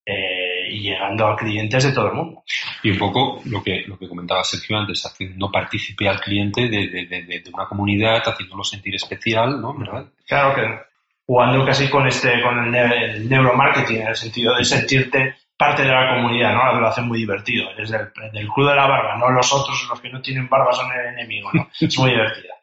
eh, 0.06 0.68
y 0.70 0.82
llegando 0.82 1.28
a 1.28 1.36
clientes 1.36 1.84
de 1.84 1.94
todo 1.94 2.08
el 2.10 2.14
mundo. 2.14 2.44
Y 2.84 2.92
un 2.92 3.00
poco 3.00 3.42
lo 3.46 3.64
que, 3.64 3.84
lo 3.88 3.98
que 3.98 4.08
comentaba 4.08 4.44
Sergio 4.44 4.78
antes, 4.78 5.04
haciendo 5.06 5.52
partícipe 5.52 6.08
al 6.08 6.20
cliente 6.20 6.70
de, 6.70 6.88
de, 6.88 7.24
de, 7.24 7.44
una 7.52 7.66
comunidad, 7.66 8.22
haciéndolo 8.24 8.64
sentir 8.64 8.94
especial, 8.94 9.60
¿no? 9.60 9.76
¿Verdad? 9.76 10.06
Claro 10.28 10.54
que 10.54 10.92
jugando 11.26 11.66
casi 11.66 11.90
con 11.90 12.08
este, 12.08 12.42
con 12.42 12.76
el, 12.76 13.30
neuromarketing, 13.30 14.02
en 14.02 14.08
el 14.08 14.16
sentido 14.16 14.56
de 14.56 14.66
sentirte 14.66 15.36
parte 15.62 15.84
de 15.84 15.90
la 15.90 16.16
comunidad, 16.16 16.56
¿no? 16.56 16.80
Lo 16.80 16.88
hace 16.88 17.02
muy 17.02 17.20
divertido. 17.20 17.70
Eres 17.72 17.92
del, 17.92 18.12
del 18.34 18.48
club 18.48 18.68
de 18.68 18.76
la 18.76 18.88
barba, 18.88 19.16
no 19.16 19.30
los 19.30 19.54
otros, 19.54 19.88
los 19.88 20.02
que 20.02 20.10
no 20.10 20.20
tienen 20.20 20.50
barba 20.50 20.74
son 20.74 20.92
el 20.92 21.14
enemigo, 21.14 21.52
¿no? 21.54 21.70
Es 21.80 22.00
muy 22.00 22.10
divertida. 22.10 22.56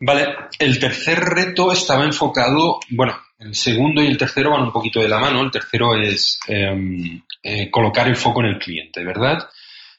Vale, 0.00 0.34
el 0.58 0.78
tercer 0.78 1.18
reto 1.20 1.70
estaba 1.70 2.04
enfocado, 2.04 2.80
bueno, 2.88 3.18
el 3.38 3.54
segundo 3.54 4.02
y 4.02 4.06
el 4.06 4.16
tercero 4.16 4.50
van 4.50 4.62
un 4.62 4.72
poquito 4.72 4.98
de 4.98 5.08
la 5.08 5.18
mano. 5.18 5.42
El 5.42 5.50
tercero 5.50 5.94
es 5.94 6.40
em, 6.48 7.20
eh, 7.42 7.70
colocar 7.70 8.08
el 8.08 8.16
foco 8.16 8.40
en 8.40 8.46
el 8.46 8.58
cliente, 8.58 9.04
¿verdad? 9.04 9.46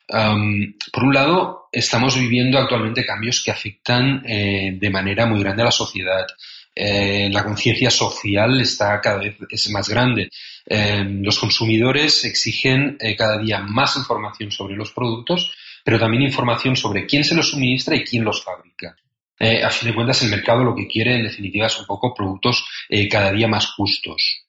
Em, 0.07 0.73
por 0.91 1.03
un 1.03 1.13
lado, 1.13 1.67
estamos 1.71 2.19
viviendo 2.19 2.57
actualmente 2.57 3.05
cambios 3.05 3.43
que 3.43 3.51
afectan 3.51 4.23
eh, 4.27 4.71
de 4.73 4.89
manera 4.89 5.27
muy 5.27 5.39
grande 5.39 5.61
a 5.61 5.65
la 5.65 5.71
sociedad. 5.71 6.25
Eh, 6.73 7.29
la 7.31 7.43
conciencia 7.43 7.91
social 7.91 8.61
está 8.61 8.99
cada 9.01 9.19
vez 9.19 9.37
es 9.49 9.69
más 9.71 9.89
grande. 9.89 10.29
Em, 10.65 11.21
los 11.21 11.37
consumidores 11.37 12.23
exigen 12.23 12.97
cada 13.17 13.37
día 13.37 13.59
más 13.59 13.97
información 13.97 14.51
sobre 14.51 14.75
los 14.75 14.91
productos, 14.91 15.53
pero 15.83 15.99
también 15.99 16.23
información 16.23 16.75
sobre 16.75 17.05
quién 17.05 17.23
se 17.23 17.35
los 17.35 17.49
suministra 17.49 17.95
y 17.95 18.03
quién 18.03 18.23
los 18.23 18.43
fabrica. 18.43 18.95
Eh, 19.43 19.63
a 19.63 19.71
fin 19.71 19.89
de 19.89 19.95
cuentas 19.95 20.21
el 20.21 20.29
mercado 20.29 20.63
lo 20.63 20.75
que 20.75 20.87
quiere 20.87 21.15
en 21.15 21.23
definitiva 21.23 21.65
es 21.65 21.79
un 21.79 21.87
poco 21.87 22.13
productos 22.13 22.63
eh, 22.87 23.09
cada 23.09 23.31
día 23.31 23.47
más 23.47 23.71
justos. 23.71 24.45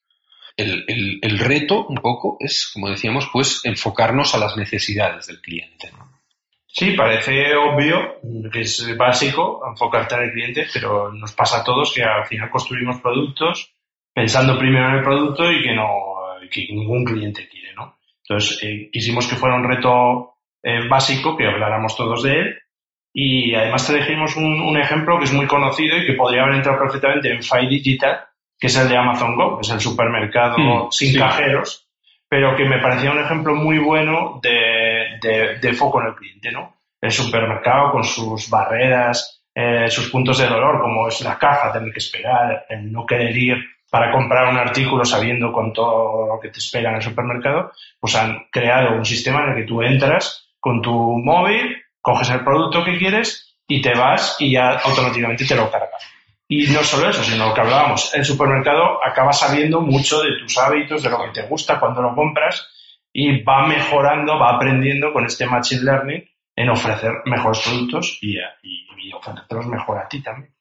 El, 0.55 0.85
el, 0.87 1.39
reto 1.39 1.87
un 1.87 1.95
poco 1.95 2.37
es, 2.39 2.69
como 2.71 2.87
decíamos, 2.87 3.27
pues 3.33 3.61
enfocarnos 3.63 4.35
a 4.35 4.37
las 4.37 4.55
necesidades 4.55 5.25
del 5.25 5.41
cliente. 5.41 5.89
Sí, 6.75 6.93
parece 6.93 7.55
obvio, 7.55 8.19
que 8.51 8.61
es 8.61 8.97
básico 8.97 9.61
enfocarte 9.69 10.15
en 10.15 10.21
el 10.23 10.31
cliente, 10.31 10.67
pero 10.73 11.13
nos 11.13 11.31
pasa 11.33 11.61
a 11.61 11.63
todos 11.63 11.93
que 11.93 12.01
al 12.01 12.25
final 12.25 12.49
construimos 12.49 12.99
productos 12.99 13.75
pensando 14.11 14.57
primero 14.57 14.89
en 14.89 14.95
el 14.95 15.03
producto 15.03 15.51
y 15.51 15.61
que 15.61 15.75
no 15.75 15.87
que 16.49 16.67
ningún 16.71 17.05
cliente 17.05 17.47
quiere, 17.47 17.73
¿no? 17.75 17.95
Entonces 18.23 18.59
eh, 18.63 18.89
quisimos 18.91 19.27
que 19.27 19.35
fuera 19.35 19.55
un 19.55 19.63
reto 19.63 20.33
básico, 20.89 21.35
que 21.35 21.45
habláramos 21.45 21.95
todos 21.95 22.23
de 22.23 22.39
él 22.39 22.57
y 23.13 23.53
además 23.53 23.85
te 23.85 23.97
dijimos 23.97 24.35
un, 24.35 24.75
ejemplo 24.77 25.19
que 25.19 25.25
es 25.25 25.33
muy 25.33 25.45
conocido 25.45 25.97
y 25.97 26.07
que 26.07 26.13
podría 26.13 26.41
haber 26.41 26.55
entrado 26.55 26.79
perfectamente 26.79 27.31
en 27.31 27.43
File 27.43 27.69
Digital, 27.69 28.21
que 28.59 28.67
es 28.67 28.77
el 28.77 28.89
de 28.89 28.97
Amazon 28.97 29.35
Go, 29.35 29.57
que 29.57 29.61
es 29.61 29.69
el 29.69 29.79
supermercado 29.79 30.57
hmm, 30.57 30.91
sin 30.91 31.19
cajeros, 31.19 31.87
pero 32.27 32.55
que 32.55 32.65
me 32.65 32.79
parecía 32.79 33.11
un 33.11 33.19
ejemplo 33.19 33.53
muy 33.53 33.77
bueno 33.77 34.39
de, 34.41 34.92
de, 35.23 35.73
foco 35.73 36.01
en 36.01 36.07
el 36.07 36.15
cliente, 36.15 36.51
¿no? 36.51 36.75
El 37.01 37.11
supermercado 37.11 37.91
con 37.91 38.03
sus 38.03 38.49
barreras, 38.49 39.41
eh, 39.55 39.89
sus 39.89 40.09
puntos 40.09 40.37
de 40.37 40.47
dolor, 40.47 40.81
como 40.81 41.07
es 41.07 41.21
la 41.21 41.37
caja, 41.37 41.71
tener 41.71 41.91
que 41.91 41.99
esperar, 41.99 42.65
el 42.69 42.91
no 42.91 43.05
querer 43.05 43.35
ir 43.35 43.55
para 43.89 44.11
comprar 44.11 44.49
un 44.49 44.57
artículo 44.57 45.05
sabiendo 45.05 45.51
con 45.51 45.71
todo 45.71 46.27
lo 46.27 46.39
que 46.39 46.49
te 46.49 46.59
espera 46.59 46.89
en 46.89 46.95
el 46.95 47.01
supermercado, 47.01 47.71
pues 47.99 48.15
han 48.15 48.47
creado 48.51 48.95
un 48.95 49.05
sistema 49.05 49.43
en 49.43 49.49
el 49.49 49.55
que 49.57 49.67
tú 49.67 49.81
entras 49.83 50.49
con 50.59 50.81
tu 50.81 50.91
móvil, 50.91 51.77
coges 52.01 52.29
el 52.31 52.43
producto 52.43 52.83
que 52.83 52.97
quieres 52.97 53.55
y 53.67 53.81
te 53.81 53.93
vas 53.93 54.37
y 54.39 54.53
ya 54.53 54.77
automáticamente 54.77 55.45
te 55.45 55.55
lo 55.55 55.69
carga. 55.69 55.97
Y 56.47 56.67
no 56.67 56.83
solo 56.83 57.09
eso, 57.09 57.23
sino 57.23 57.49
lo 57.49 57.53
que 57.53 57.61
hablábamos, 57.61 58.13
el 58.13 58.25
supermercado 58.25 58.99
acaba 59.05 59.31
sabiendo 59.31 59.81
mucho 59.81 60.21
de 60.21 60.37
tus 60.39 60.57
hábitos, 60.57 61.03
de 61.03 61.09
lo 61.09 61.17
que 61.23 61.41
te 61.41 61.47
gusta 61.47 61.79
cuando 61.79 62.01
lo 62.01 62.15
compras 62.15 62.67
y 63.13 63.43
va 63.43 63.67
mejorando, 63.67 64.39
va 64.39 64.55
aprendiendo 64.55 65.13
con 65.13 65.25
este 65.25 65.45
Machine 65.45 65.83
Learning 65.83 66.23
en 66.55 66.69
ofrecer 66.69 67.11
mejores 67.25 67.61
productos 67.63 68.17
y, 68.21 68.37
y, 68.63 69.13
ofrecerlos 69.13 69.67
mejor 69.67 69.99
a 69.99 70.07
ti 70.07 70.21
también. 70.21 70.51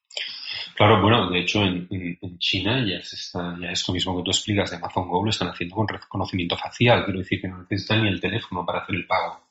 Claro, 0.76 1.00
bueno, 1.00 1.30
de 1.30 1.40
hecho 1.40 1.62
en, 1.62 1.88
China 2.38 2.84
ya, 2.84 2.96
está, 2.96 3.56
ya 3.60 3.70
esto 3.70 3.92
mismo 3.92 4.16
que 4.16 4.24
tú 4.24 4.30
explicas 4.30 4.70
de 4.70 4.76
Amazon 4.76 5.08
Go 5.08 5.24
lo 5.24 5.30
están 5.30 5.48
haciendo 5.48 5.76
con 5.76 5.88
reconocimiento 5.88 6.56
facial, 6.56 7.04
quiero 7.04 7.20
decir 7.20 7.40
que 7.40 7.48
no 7.48 7.58
necesitan 7.58 8.02
ni 8.02 8.08
el 8.08 8.20
teléfono 8.20 8.64
para 8.64 8.80
hacer 8.80 8.96
el 8.96 9.06
pago. 9.06 9.41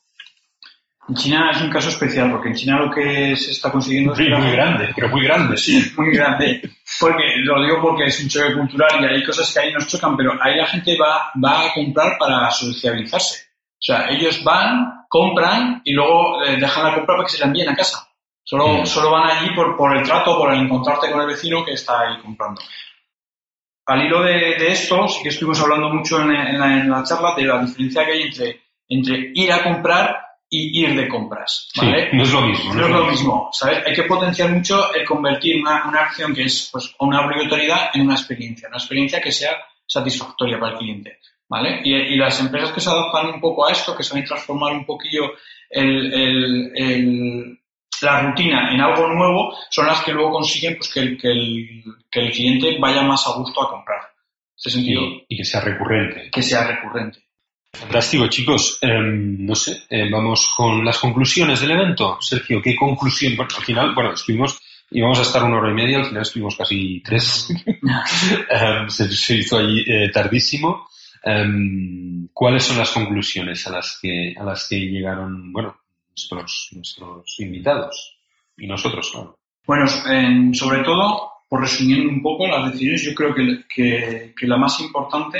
En 1.09 1.15
China 1.15 1.51
es 1.51 1.61
un 1.61 1.69
caso 1.69 1.89
especial, 1.89 2.31
porque 2.31 2.49
en 2.49 2.55
China 2.55 2.79
lo 2.79 2.91
que 2.91 3.35
se 3.35 3.51
está 3.51 3.71
consiguiendo 3.71 4.13
es... 4.13 4.19
muy 4.19 4.51
grande, 4.51 4.93
pero 4.95 5.09
muy 5.09 5.23
grande. 5.23 5.57
Sí, 5.57 5.91
muy 5.97 6.15
grande. 6.15 6.61
Porque, 6.99 7.23
lo 7.43 7.61
digo 7.63 7.81
porque 7.81 8.05
es 8.05 8.21
un 8.21 8.29
choque 8.29 8.53
cultural 8.53 9.01
y 9.01 9.05
hay 9.05 9.23
cosas 9.23 9.51
que 9.51 9.59
ahí 9.59 9.73
nos 9.73 9.87
chocan, 9.87 10.15
pero 10.15 10.33
ahí 10.41 10.55
la 10.55 10.67
gente 10.67 10.97
va, 10.97 11.31
va 11.43 11.65
a 11.65 11.73
comprar 11.73 12.17
para 12.17 12.49
sociabilizarse. 12.51 13.45
O 13.73 13.83
sea, 13.83 14.09
ellos 14.09 14.43
van, 14.43 15.05
compran 15.09 15.81
y 15.83 15.93
luego 15.93 16.43
eh, 16.43 16.57
dejan 16.57 16.83
la 16.83 16.93
compra 16.93 17.15
para 17.15 17.25
que 17.25 17.33
se 17.33 17.39
la 17.39 17.47
envíen 17.47 17.69
a 17.69 17.75
casa. 17.75 18.07
Solo, 18.43 18.81
mm. 18.81 18.85
solo 18.85 19.11
van 19.11 19.29
allí 19.29 19.55
por, 19.55 19.75
por 19.75 19.97
el 19.97 20.03
trato, 20.03 20.37
por 20.37 20.53
el 20.53 20.61
encontrarte 20.61 21.11
con 21.11 21.21
el 21.21 21.27
vecino 21.27 21.65
que 21.65 21.73
está 21.73 22.01
ahí 22.01 22.21
comprando. 22.21 22.61
Al 23.87 24.05
hilo 24.05 24.21
de, 24.21 24.71
esto, 24.71 25.07
sí 25.07 25.23
que 25.23 25.29
estuvimos 25.29 25.59
hablando 25.61 25.89
mucho 25.89 26.21
en, 26.21 26.31
en, 26.31 26.89
la, 26.89 27.03
charla 27.03 27.33
de 27.35 27.43
la 27.43 27.59
diferencia 27.59 28.05
que 28.05 28.11
hay 28.11 28.21
entre, 28.21 28.61
entre 28.87 29.31
ir 29.33 29.51
a 29.51 29.63
comprar 29.63 30.30
y 30.53 30.83
ir 30.83 30.93
de 30.95 31.07
compras, 31.07 31.69
¿vale? 31.77 32.09
no 32.11 32.23
es 32.23 32.31
lo 32.33 32.41
mismo. 32.41 32.73
No, 32.73 32.85
es 32.85 32.91
lo 32.91 33.05
mismo, 33.05 33.49
¿sabes? 33.53 33.87
Hay 33.87 33.93
que 33.93 34.03
potenciar 34.03 34.51
mucho 34.51 34.93
el 34.93 35.05
convertir 35.05 35.61
una, 35.61 35.87
una 35.87 36.01
acción 36.01 36.35
que 36.35 36.43
es 36.43 36.67
pues 36.69 36.93
una 36.99 37.25
obligatoriedad 37.25 37.89
en 37.93 38.01
una 38.01 38.15
experiencia, 38.15 38.67
una 38.67 38.77
experiencia 38.77 39.21
que 39.21 39.31
sea 39.31 39.51
satisfactoria 39.87 40.59
para 40.59 40.73
el 40.73 40.77
cliente, 40.79 41.19
¿vale? 41.47 41.79
Y, 41.85 41.95
y 41.95 42.17
las 42.17 42.37
empresas 42.41 42.73
que 42.73 42.81
se 42.81 42.89
adaptan 42.89 43.27
un 43.27 43.39
poco 43.39 43.65
a 43.65 43.71
esto, 43.71 43.95
que 43.95 44.03
saben 44.03 44.25
transformar 44.25 44.73
un 44.73 44.85
poquillo 44.85 45.31
el, 45.69 46.13
el, 46.13 46.71
el, 46.75 47.59
la 48.01 48.21
rutina 48.21 48.73
en 48.73 48.81
algo 48.81 49.07
nuevo, 49.07 49.55
son 49.69 49.87
las 49.87 50.03
que 50.03 50.11
luego 50.11 50.31
consiguen 50.31 50.75
pues 50.75 50.93
que 50.93 50.99
el, 50.99 51.17
que 51.17 51.31
el, 51.31 51.83
que 52.11 52.19
el 52.19 52.31
cliente 52.33 52.77
vaya 52.77 53.03
más 53.03 53.25
a 53.25 53.37
gusto 53.37 53.63
a 53.63 53.69
comprar. 53.69 54.01
¿Ese 54.57 54.71
sentido? 54.71 55.01
y 55.29 55.37
que 55.37 55.45
sea 55.45 55.61
recurrente. 55.61 56.29
Que 56.29 56.41
sea 56.41 56.67
recurrente. 56.67 57.19
Fantástico, 57.73 58.27
chicos. 58.27 58.77
Em, 58.81 59.45
no 59.45 59.55
sé, 59.55 59.83
eh, 59.89 60.09
vamos 60.11 60.53
con 60.55 60.83
las 60.83 60.99
conclusiones 60.99 61.61
del 61.61 61.71
evento. 61.71 62.17
Sergio, 62.19 62.61
¿qué 62.61 62.75
conclusión? 62.75 63.35
Bueno, 63.37 63.51
al 63.57 63.63
final, 63.63 63.95
bueno, 63.95 64.13
estuvimos, 64.13 64.59
íbamos 64.91 65.19
a 65.19 65.21
estar 65.21 65.43
una 65.43 65.57
hora 65.57 65.71
y 65.71 65.75
media, 65.75 65.99
al 65.99 66.05
final 66.05 66.21
estuvimos 66.21 66.55
casi 66.57 67.01
tres. 67.01 67.47
Em, 68.49 68.89
se, 68.89 69.35
hizo 69.37 69.57
ahí 69.57 69.83
eh, 69.87 70.09
tardísimo. 70.11 70.89
Em, 71.23 72.27
¿Cuáles 72.33 72.63
son 72.63 72.77
las 72.77 72.91
conclusiones 72.91 73.65
a 73.67 73.71
las 73.71 73.99
que, 74.01 74.35
a 74.37 74.43
las 74.43 74.67
que 74.67 74.77
llegaron, 74.77 75.53
bueno, 75.53 75.77
nuestros, 76.09 76.69
nuestros 76.73 77.39
invitados? 77.39 78.17
Y 78.57 78.67
nosotros, 78.67 79.09
claro. 79.11 79.39
Bueno, 79.65 79.87
sobre 80.53 80.83
todo, 80.83 81.31
por 81.47 81.61
resumiendo 81.61 82.09
un 82.09 82.21
poco 82.21 82.47
las 82.47 82.71
decisiones, 82.71 83.03
yo 83.03 83.15
creo 83.15 83.33
que, 83.33 83.63
que, 83.73 84.33
que 84.37 84.47
la 84.47 84.57
más 84.57 84.79
importante 84.81 85.39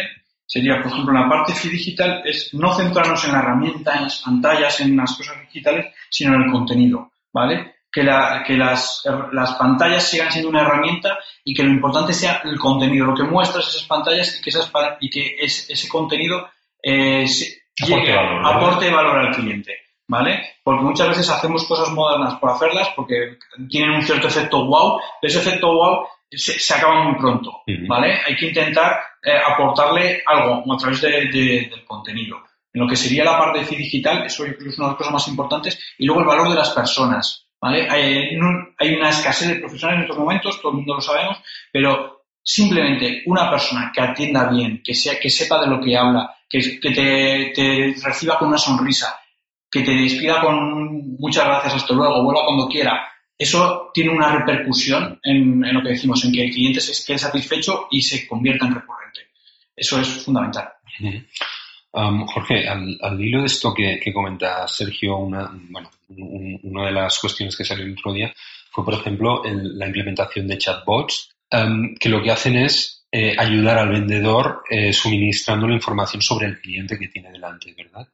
sería, 0.52 0.82
por 0.82 0.92
ejemplo, 0.92 1.14
la 1.14 1.30
parte 1.30 1.54
digital 1.54 2.24
es 2.26 2.54
no 2.54 2.76
centrarnos 2.76 3.24
en 3.24 3.32
la 3.32 3.40
herramienta, 3.40 3.96
en 3.96 4.04
las 4.04 4.22
pantallas, 4.22 4.82
en 4.82 4.98
las 4.98 5.16
cosas 5.16 5.40
digitales, 5.40 5.94
sino 6.10 6.36
en 6.36 6.42
el 6.42 6.52
contenido, 6.52 7.10
¿vale? 7.32 7.76
Que, 7.90 8.04
la, 8.04 8.44
que 8.46 8.58
las, 8.58 9.02
las, 9.32 9.54
pantallas 9.54 10.04
sigan 10.04 10.30
siendo 10.30 10.50
una 10.50 10.64
herramienta 10.64 11.18
y 11.46 11.54
que 11.54 11.64
lo 11.64 11.70
importante 11.70 12.12
sea 12.12 12.42
el 12.44 12.60
contenido, 12.60 13.06
lo 13.06 13.16
que 13.16 13.24
muestras 13.24 13.70
esas 13.70 13.88
pantallas 13.88 14.38
y 14.38 14.42
que, 14.42 14.50
esas, 14.50 14.70
y 15.00 15.10
que 15.10 15.36
ese 15.40 15.88
contenido 15.88 16.46
eh, 16.84 17.26
llegue, 17.88 18.14
valor, 18.14 18.46
aporte 18.46 18.92
valor 18.92 19.20
al 19.20 19.34
cliente, 19.34 19.74
¿vale? 20.06 20.56
Porque 20.66 20.84
muchas 20.84 21.08
veces 21.08 21.30
hacemos 21.30 21.64
cosas 21.64 21.94
modernas 21.94 22.36
por 22.36 22.52
hacerlas 22.52 22.90
porque 22.94 23.38
tienen 23.70 23.92
un 23.92 24.04
cierto 24.04 24.28
efecto 24.28 24.66
wow, 24.66 25.00
pero 25.22 25.32
ese 25.32 25.40
efecto 25.40 25.74
wow 25.74 26.08
se, 26.32 26.74
acaba 26.74 27.04
muy 27.04 27.20
pronto, 27.20 27.64
¿vale? 27.88 28.20
Hay 28.26 28.36
que 28.36 28.48
intentar 28.48 29.00
eh, 29.22 29.38
aportarle 29.38 30.24
algo 30.26 30.74
a 30.74 30.78
través 30.78 31.02
de, 31.02 31.10
del 31.32 31.86
contenido. 31.86 32.38
En 32.74 32.82
lo 32.82 32.88
que 32.88 32.96
sería 32.96 33.26
la 33.26 33.38
parte 33.38 33.60
de 33.60 33.76
digital, 33.76 34.26
eso 34.26 34.46
yo 34.46 34.54
creo 34.54 34.64
que 34.64 34.70
es 34.70 34.78
una 34.78 34.88
de 34.88 34.92
las 34.94 34.98
cosas 34.98 35.14
más 35.14 35.28
importantes. 35.28 35.94
Y 35.98 36.06
luego 36.06 36.22
el 36.22 36.28
valor 36.28 36.50
de 36.50 36.56
las 36.56 36.70
personas, 36.70 37.48
¿vale? 37.60 37.90
Hay, 37.90 38.38
hay 38.80 38.96
una 38.96 39.10
escasez 39.10 39.50
de 39.50 39.56
profesionales 39.56 40.00
en 40.00 40.04
estos 40.04 40.18
momentos, 40.18 40.62
todo 40.62 40.72
el 40.72 40.78
mundo 40.78 40.96
lo 40.96 41.02
sabemos, 41.02 41.38
pero 41.72 42.22
simplemente 42.42 43.24
una 43.26 43.50
persona 43.50 43.92
que 43.94 44.02
atienda 44.02 44.50
bien, 44.50 44.82
que, 44.84 44.96
sea, 44.96 45.20
que 45.20 45.30
sepa 45.30 45.60
de 45.60 45.68
lo 45.68 45.82
que 45.82 45.98
habla, 45.98 46.34
que, 46.50 46.80
que 46.80 46.92
te, 46.92 47.52
te, 47.54 47.96
reciba 48.04 48.38
con 48.38 48.48
una 48.48 48.58
sonrisa, 48.58 49.20
que 49.70 49.82
te 49.82 49.92
despida 49.92 50.42
con 50.42 51.18
muchas 51.20 51.46
gracias, 51.46 51.76
hasta 51.76 51.94
luego, 51.94 52.24
vuelva 52.24 52.46
cuando 52.46 52.68
quiera, 52.68 53.11
eso 53.42 53.90
tiene 53.92 54.12
una 54.12 54.38
repercusión 54.38 55.20
en, 55.24 55.62
lo 55.74 55.82
que 55.82 55.90
decimos, 55.90 56.24
en 56.24 56.32
que 56.32 56.46
el 56.46 56.52
cliente 56.52 56.80
se 56.80 57.04
quede 57.04 57.18
satisfecho 57.18 57.88
y 57.90 58.00
se 58.00 58.28
convierta 58.28 58.68
en 58.68 58.76
recurrente. 58.76 59.22
Eso 59.76 60.00
es 60.00 60.08
fundamental. 60.24 60.70
Jorge, 61.92 62.70
al, 62.70 63.20
hilo 63.20 63.40
de 63.40 63.48
esto 63.48 63.74
que, 63.74 64.00
comenta 64.14 64.68
Sergio, 64.68 65.18
una, 65.18 65.52
de 66.08 66.92
las 66.92 67.18
cuestiones 67.18 67.58
que 67.58 67.66
salió 67.66 67.84
el 67.84 67.94
otro 67.94 68.14
día 68.14 68.32
fue, 68.70 68.86
por 68.86 68.94
ejemplo, 68.94 69.42
la 69.44 69.88
implementación 69.88 70.48
de 70.48 70.60
chatbots, 70.60 71.32
que 72.00 72.10
lo 72.10 72.22
que 72.22 72.30
hacen 72.30 72.58
es 72.58 73.08
eh, 73.12 73.34
ayudar 73.36 73.80
al 73.80 73.90
vendedor 73.90 74.62
eh, 74.70 74.94
suministrando 74.94 75.68
la 75.68 75.74
información 75.74 76.22
sobre 76.22 76.46
el 76.46 76.62
cliente 76.62 77.00
que 77.00 77.08
tiene 77.08 77.32
delante, 77.32 77.74
¿verdad? 77.76 78.08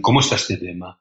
¿Cómo 0.00 0.20
está 0.20 0.36
este 0.36 0.56
tema? 0.56 0.98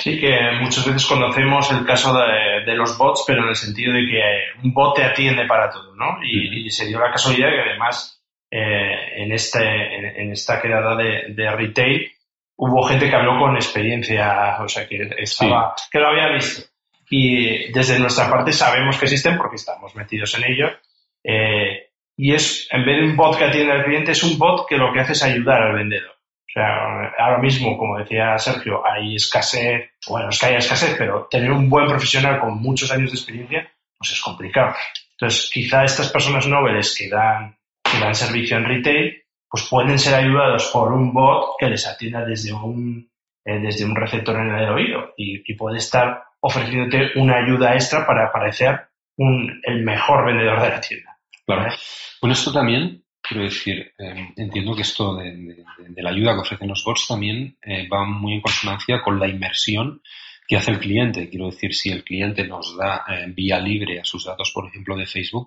Sí, 0.00 0.18
que 0.18 0.34
muchas 0.58 0.86
veces 0.86 1.04
conocemos 1.04 1.70
el 1.72 1.84
caso 1.84 2.16
de, 2.16 2.74
los 2.74 2.96
bots, 2.96 3.24
pero 3.26 3.42
en 3.42 3.50
el 3.50 3.54
sentido 3.54 3.92
de 3.92 4.06
que 4.06 4.22
un 4.64 4.72
bot 4.72 4.96
te 4.96 5.04
atiende 5.04 5.44
para 5.46 5.68
todo, 5.70 5.94
¿no? 5.94 6.18
Y, 6.24 6.70
se 6.70 6.86
dio 6.86 6.98
la 6.98 7.10
casualidad 7.10 7.50
que 7.50 7.60
además 7.68 8.22
eh, 8.50 9.22
en, 9.22 9.32
este, 9.32 10.22
en, 10.22 10.32
esta 10.32 10.60
quedada 10.62 10.96
de, 10.96 11.50
retail 11.50 12.10
hubo 12.56 12.82
gente 12.84 13.10
que 13.10 13.16
habló 13.16 13.38
con 13.38 13.56
experiencia, 13.56 14.56
o 14.62 14.68
sea, 14.68 14.88
que, 14.88 15.10
estaba, 15.18 15.74
que 15.90 15.98
lo 15.98 16.08
había 16.08 16.32
visto. 16.32 16.62
Y 17.10 17.70
desde 17.70 17.98
nuestra 17.98 18.30
parte 18.30 18.52
sabemos 18.52 18.96
que 18.96 19.04
existen 19.04 19.36
porque 19.36 19.56
estamos 19.56 19.94
metidos 19.96 20.34
en 20.38 20.44
ello. 20.50 20.68
Eh, 21.22 21.90
y 22.16 22.32
es, 22.32 22.68
en 22.70 22.86
vez 22.86 23.00
de 23.00 23.04
un 23.04 23.16
bot 23.16 23.36
que 23.36 23.44
atiende 23.44 23.72
al 23.72 23.84
cliente, 23.84 24.12
es 24.12 24.22
un 24.22 24.38
bot 24.38 24.66
que 24.66 24.78
lo 24.78 24.92
que 24.92 25.00
hace 25.00 25.12
es 25.12 25.22
ayudar 25.22 25.62
al 25.62 25.74
vendedor. 25.74 26.19
O 26.50 26.52
sea, 26.52 27.12
ahora 27.16 27.38
mismo, 27.38 27.78
como 27.78 27.98
decía 27.98 28.36
Sergio, 28.36 28.82
hay 28.84 29.14
escasez, 29.14 29.90
bueno, 30.08 30.30
es 30.30 30.38
que 30.40 30.46
hay 30.46 30.56
escasez, 30.56 30.96
pero 30.98 31.28
tener 31.30 31.52
un 31.52 31.70
buen 31.70 31.86
profesional 31.86 32.40
con 32.40 32.60
muchos 32.60 32.90
años 32.90 33.12
de 33.12 33.16
experiencia, 33.16 33.72
pues 33.96 34.10
es 34.10 34.20
complicado. 34.20 34.74
Entonces, 35.12 35.48
quizá 35.52 35.84
estas 35.84 36.10
personas 36.10 36.48
nobles 36.48 36.96
que 36.98 37.08
dan, 37.08 37.56
que 37.84 38.00
dan 38.00 38.16
servicio 38.16 38.56
en 38.56 38.64
retail, 38.64 39.22
pues 39.48 39.68
pueden 39.70 39.96
ser 39.98 40.14
ayudados 40.14 40.70
por 40.72 40.92
un 40.92 41.12
bot 41.12 41.56
que 41.56 41.66
les 41.66 41.86
atienda 41.86 42.24
desde 42.24 42.52
un, 42.52 43.08
eh, 43.44 43.60
desde 43.60 43.84
un 43.84 43.94
receptor 43.94 44.36
en 44.36 44.50
el 44.50 44.70
oído 44.70 45.14
y, 45.16 45.42
y, 45.44 45.54
puede 45.54 45.78
estar 45.78 46.24
ofreciéndote 46.40 47.12
una 47.16 47.36
ayuda 47.36 47.74
extra 47.74 48.04
para 48.06 48.32
parecer 48.32 48.88
un, 49.18 49.60
el 49.62 49.84
mejor 49.84 50.26
vendedor 50.26 50.60
de 50.62 50.70
la 50.70 50.80
tienda. 50.80 51.16
Claro. 51.46 51.72
Bueno, 52.20 52.32
esto 52.32 52.52
también 52.52 53.04
Quiero 53.30 53.44
decir, 53.44 53.92
em, 53.96 54.32
entiendo 54.36 54.74
que 54.74 54.82
esto 54.82 55.14
de, 55.14 55.64
la 56.02 56.10
ayuda 56.10 56.34
que 56.34 56.40
ofrecen 56.40 56.66
los 56.66 56.82
bots 56.82 57.06
también 57.06 57.56
eh, 57.62 57.86
va 57.86 58.04
muy 58.04 58.32
en 58.32 58.40
consonancia 58.40 59.00
con 59.04 59.20
la 59.20 59.28
inmersión 59.28 60.02
que 60.48 60.56
hace 60.56 60.72
el 60.72 60.80
cliente. 60.80 61.28
Quiero 61.30 61.46
decir, 61.46 61.72
si 61.72 61.90
el 61.90 62.02
cliente 62.02 62.44
nos 62.44 62.76
da 62.76 63.04
eh, 63.08 63.26
vía 63.28 63.60
libre 63.60 64.00
a 64.00 64.04
sus 64.04 64.24
datos, 64.24 64.50
por 64.52 64.66
ejemplo, 64.66 64.96
de 64.96 65.06
Facebook, 65.06 65.46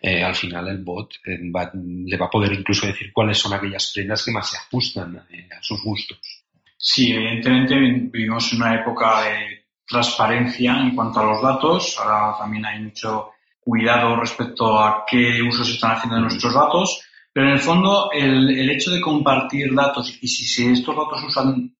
eh, 0.00 0.24
al 0.24 0.34
final 0.34 0.68
el 0.68 0.78
bot 0.78 1.12
le 1.26 2.16
va 2.16 2.24
a 2.24 2.30
poder 2.30 2.54
incluso 2.54 2.86
decir 2.86 3.12
cuáles 3.12 3.36
son 3.36 3.52
aquellas 3.52 3.92
prendas 3.94 4.24
que 4.24 4.32
más 4.32 4.48
se 4.48 4.56
ajustan 4.56 5.18
a 5.18 5.62
sus 5.62 5.84
gustos. 5.84 6.42
Sí, 6.78 7.12
evidentemente 7.12 7.74
vivimos 8.10 8.50
en 8.54 8.62
una 8.62 8.80
época 8.80 9.24
de 9.24 9.66
transparencia 9.86 10.72
en 10.80 10.96
cuanto 10.96 11.20
a 11.20 11.26
los 11.26 11.42
datos. 11.42 11.98
Ahora 11.98 12.38
también 12.38 12.64
hay 12.64 12.80
mucho 12.80 13.32
cuidado 13.60 14.16
respecto 14.16 14.80
a 14.80 15.04
qué 15.06 15.42
usos 15.42 15.68
se 15.68 15.74
están 15.74 15.96
haciendo 15.96 16.16
de 16.16 16.22
nuestros 16.22 16.54
datos. 16.54 17.02
Pero 17.32 17.46
en 17.46 17.52
el 17.52 17.60
fondo, 17.60 18.10
el, 18.12 18.50
el 18.58 18.70
hecho 18.70 18.90
de 18.90 19.00
compartir 19.00 19.72
datos 19.74 20.18
y 20.20 20.28
si, 20.28 20.44
si 20.44 20.66
estos 20.66 20.96
datos 20.96 21.22
usan 21.24 21.74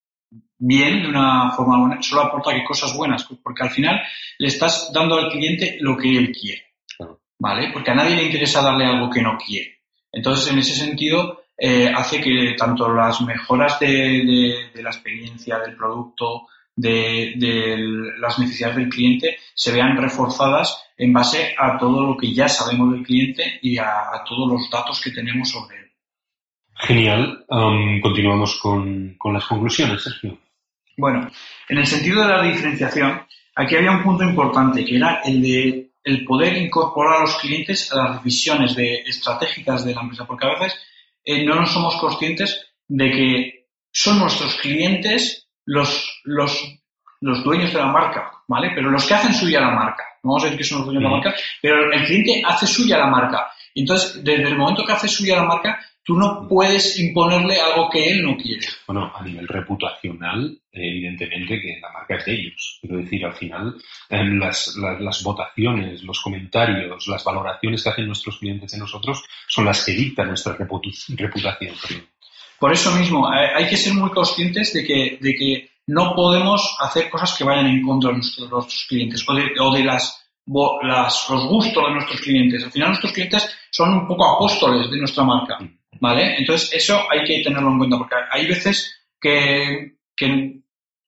bien, 0.59 1.03
de 1.03 1.09
una 1.09 1.51
forma 1.53 1.79
buena, 1.79 2.03
solo 2.03 2.23
aporta 2.23 2.53
que 2.53 2.65
cosas 2.65 2.95
buenas, 2.95 3.27
porque 3.43 3.65
al 3.65 3.71
final 3.71 4.01
le 4.39 4.49
estás 4.49 4.91
dando 4.93 5.17
al 5.17 5.31
cliente 5.31 5.79
lo 5.81 5.97
que 5.97 6.17
él 6.17 6.33
quiere. 6.33 6.65
¿Vale? 7.39 7.71
Porque 7.73 7.91
a 7.91 7.95
nadie 7.95 8.17
le 8.17 8.25
interesa 8.25 8.63
darle 8.63 8.85
algo 8.85 9.11
que 9.11 9.23
no 9.23 9.39
quiere. 9.39 9.81
Entonces, 10.13 10.53
en 10.53 10.59
ese 10.59 10.75
sentido, 10.75 11.45
eh, 11.57 11.91
hace 11.95 12.21
que 12.21 12.55
tanto 12.57 12.93
las 12.93 13.21
mejoras 13.23 13.81
de, 13.81 13.87
de, 13.87 14.71
de 14.75 14.83
la 14.83 14.91
experiencia 14.91 15.59
del 15.59 15.75
producto, 15.75 16.47
de, 16.81 17.35
de, 17.37 17.77
las 18.19 18.39
necesidades 18.39 18.77
del 18.77 18.89
cliente 18.89 19.37
se 19.55 19.73
vean 19.73 19.97
reforzadas 19.97 20.83
en 20.97 21.13
base 21.13 21.55
a 21.59 21.79
todo 21.79 22.07
lo 22.07 22.17
que 22.17 22.33
ya 22.33 22.49
sabemos 22.49 22.93
del 22.93 23.03
cliente 23.03 23.59
y 23.63 23.79
a, 23.79 24.23
todos 24.27 24.51
los 24.51 24.71
datos 24.71 25.01
que 25.01 25.11
tenemos 25.11 25.51
sobre 25.51 25.77
él. 25.79 25.91
Genial. 26.75 27.45
continuamos 28.03 28.59
con, 28.61 29.15
con, 29.19 29.35
las 29.35 29.45
conclusiones, 29.45 30.03
Sergio. 30.03 30.39
Bueno, 30.97 31.31
en 31.69 31.79
el 31.79 31.87
sentido 31.87 32.23
de 32.23 32.29
la 32.29 32.43
diferenciación, 32.43 33.23
aquí 33.55 33.77
había 33.77 33.93
un 33.93 34.03
punto 34.03 34.25
importante 34.25 34.85
que 34.85 34.97
era 34.97 35.21
el 35.25 35.43
de 35.43 35.91
el 36.03 36.25
poder 36.25 36.57
incorporar 36.57 37.19
a 37.19 37.21
los 37.21 37.37
clientes 37.37 37.93
a 37.93 37.97
las 37.97 38.25
decisiones 38.25 38.75
de, 38.75 39.03
estratégicas 39.07 39.85
de 39.85 39.95
la 39.95 40.01
empresa, 40.01 40.27
porque 40.27 40.47
a 40.47 40.59
veces 40.59 40.81
eh, 41.25 41.45
no 41.45 41.57
nos 41.57 41.73
somos 41.73 41.97
conscientes 41.97 42.73
de 42.89 43.11
que 43.11 43.67
son 43.93 44.19
nuestros 44.19 44.55
clientes 44.57 45.49
los, 45.65 46.21
los, 46.25 46.80
los 47.21 47.45
dueños 47.45 47.73
de 47.73 47.79
la 47.79 47.87
marca, 47.87 48.31
¿vale? 48.49 48.71
Pero 48.75 48.91
los 48.91 49.07
que 49.07 49.15
hacen 49.15 49.35
suya 49.35 49.61
la 49.61 49.71
marca. 49.71 50.05
No 50.23 50.31
vamos 50.31 50.43
a 50.43 50.47
decir 50.47 50.59
que 50.59 50.65
son 50.65 50.79
los 50.79 50.87
dueños 50.87 51.03
de 51.03 51.09
la 51.09 51.17
marca, 51.17 51.35
pero 51.63 51.93
el 51.93 52.05
cliente 52.05 52.43
hace 52.45 52.67
suya 52.67 52.99
la 52.99 53.07
marca. 53.07 53.51
Entonces, 53.75 54.25
desde 54.25 54.49
el 54.49 54.57
momento 54.57 54.85
que 54.85 54.93
hace 54.93 55.09
suya 55.09 55.37
la 55.37 55.45
marca, 55.45 55.79
tú 56.03 56.17
no 56.17 56.49
puedes 56.49 56.99
imponerle 56.99 57.61
algo 57.61 57.89
que 57.91 58.11
él 58.11 58.25
no 58.25 58.37
quiere. 58.37 58.67
Bueno, 58.87 59.13
a 59.15 59.23
nivel 59.23 59.47
reputacional, 59.47 60.59
evidentemente 60.73 61.61
que 61.61 61.79
la 61.81 61.93
marca 61.93 62.17
es 62.17 62.25
de 62.25 62.33
ellos. 62.33 62.79
Quiero 62.81 62.97
decir, 62.97 63.25
al 63.25 63.35
final, 63.35 63.77
las, 64.09 64.77
las, 64.77 65.23
votaciones, 65.23 66.03
los 66.03 66.21
comentarios, 66.21 67.07
las 67.07 67.23
valoraciones 67.23 67.83
que 67.83 67.91
hacen 67.91 68.07
nuestros 68.07 68.39
clientes 68.39 68.73
de 68.73 68.79
nosotros 68.79 69.23
son 69.47 69.67
las 69.67 69.85
que 69.85 69.93
dictan 69.93 70.29
nuestra 70.29 70.57
reputación. 70.57 71.77
Por 72.59 72.73
eso 72.73 72.91
mismo, 72.93 73.29
hay 73.31 73.67
que 73.69 73.77
ser 73.77 73.95
muy 73.95 74.11
conscientes 74.11 74.73
de 74.75 74.85
que, 74.85 75.19
de 75.21 75.35
que 75.35 75.70
no 75.91 76.15
podemos 76.15 76.77
hacer 76.81 77.11
cosas 77.11 77.37
que 77.37 77.45
vayan 77.45 77.67
en 77.67 77.83
contra 77.83 78.11
de 78.11 78.17
nuestros 78.19 78.87
clientes 78.89 79.25
o 79.29 79.73
de, 79.73 79.85
las, 79.85 80.25
las, 80.83 81.31
los 81.31 81.47
gustos 81.47 81.85
de 81.85 81.95
nuestros 81.95 82.21
clientes. 82.21 82.65
Al 82.65 82.71
final 82.71 82.89
nuestros 82.91 83.13
clientes 83.13 83.57
son 83.71 83.93
un 83.95 84.07
poco 84.07 84.37
apóstoles 84.37 84.91
de 84.91 84.99
nuestra 84.99 85.25
marca, 85.25 85.59
¿vale? 86.01 86.37
Entonces 86.39 86.73
eso 86.73 87.01
hay 87.11 87.25
que 87.25 87.43
tenerlo 87.43 87.71
en 87.71 87.79
cuenta 87.79 87.99
porque 87.99 88.15
hay 88.31 88.47
veces 88.47 89.01
que, 89.21 89.97
que 90.17 90.61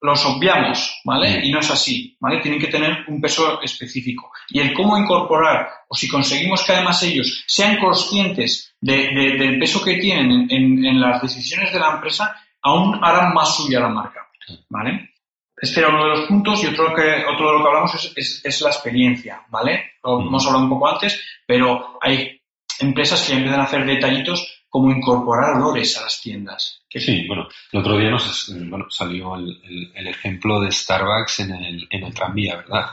los 0.03 0.27
obviamos, 0.27 1.01
¿vale? 1.05 1.47
Y 1.47 1.53
no 1.53 1.61
es 1.61 1.71
así, 1.71 2.17
¿vale? 2.19 2.41
Tienen 2.41 2.61
que 2.61 2.67
tener 2.67 3.05
un 3.07 3.21
peso 3.21 3.63
específico. 3.63 4.33
Y 4.49 4.59
el 4.59 4.75
cómo 4.75 4.99
incorporar, 4.99 5.69
o 5.89 5.95
si 5.95 6.09
conseguimos 6.09 6.65
que 6.65 6.73
además 6.73 7.01
ellos 7.05 7.45
sean 7.47 7.79
conscientes 7.79 8.75
del 8.81 9.59
peso 9.61 9.83
que 9.85 9.99
tienen 9.99 10.49
en, 10.51 11.01
las 11.01 11.23
decisiones 11.23 11.73
de 11.73 11.79
la 11.79 11.93
empresa, 11.95 12.37
aún 12.63 12.99
harán 13.03 13.33
más 13.33 13.57
suya 13.57 13.79
la 13.79 13.89
marca, 13.89 14.29
¿vale? 14.69 15.11
Este 15.57 15.81
era 15.81 15.91
uno 15.91 16.05
de 16.05 16.11
los 16.11 16.27
puntos 16.27 16.63
y 16.65 16.67
otro, 16.67 16.95
que, 16.95 17.25
otro 17.25 17.47
de 17.47 17.59
lo 17.59 17.63
que 17.63 17.69
hablamos 17.69 18.13
es, 18.17 18.61
la 18.63 18.71
experiencia, 18.71 19.43
¿vale? 19.49 19.93
Lo 20.03 20.19
mm. 20.19 20.27
hemos 20.27 20.47
hablado 20.47 20.65
un 20.65 20.71
poco 20.71 20.89
antes, 20.89 21.23
pero 21.47 21.99
hay 22.01 22.41
empresas 22.81 23.25
que 23.27 23.35
empiezan 23.35 23.61
a 23.61 23.65
hacer 23.65 23.85
detallitos 23.87 24.65
como 24.69 24.91
incorporar 24.91 25.57
olores 25.57 25.99
a 25.99 26.03
las 26.03 26.21
tiendas. 26.21 26.83
Sí, 26.89 27.27
bueno, 27.29 27.47
el 27.73 27.81
otro 27.81 27.99
día 27.99 28.11
nos 28.11 28.51
bueno, 28.69 28.87
salió 28.89 29.37
el, 29.37 29.93
el, 29.95 30.09
ejemplo 30.09 30.61
de 30.61 30.73
Starbucks 30.73 31.41
en 31.41 31.53
el, 31.53 31.87
en 31.91 32.05
el 32.05 32.15
tranvía, 32.15 32.57
¿verdad, 32.57 32.87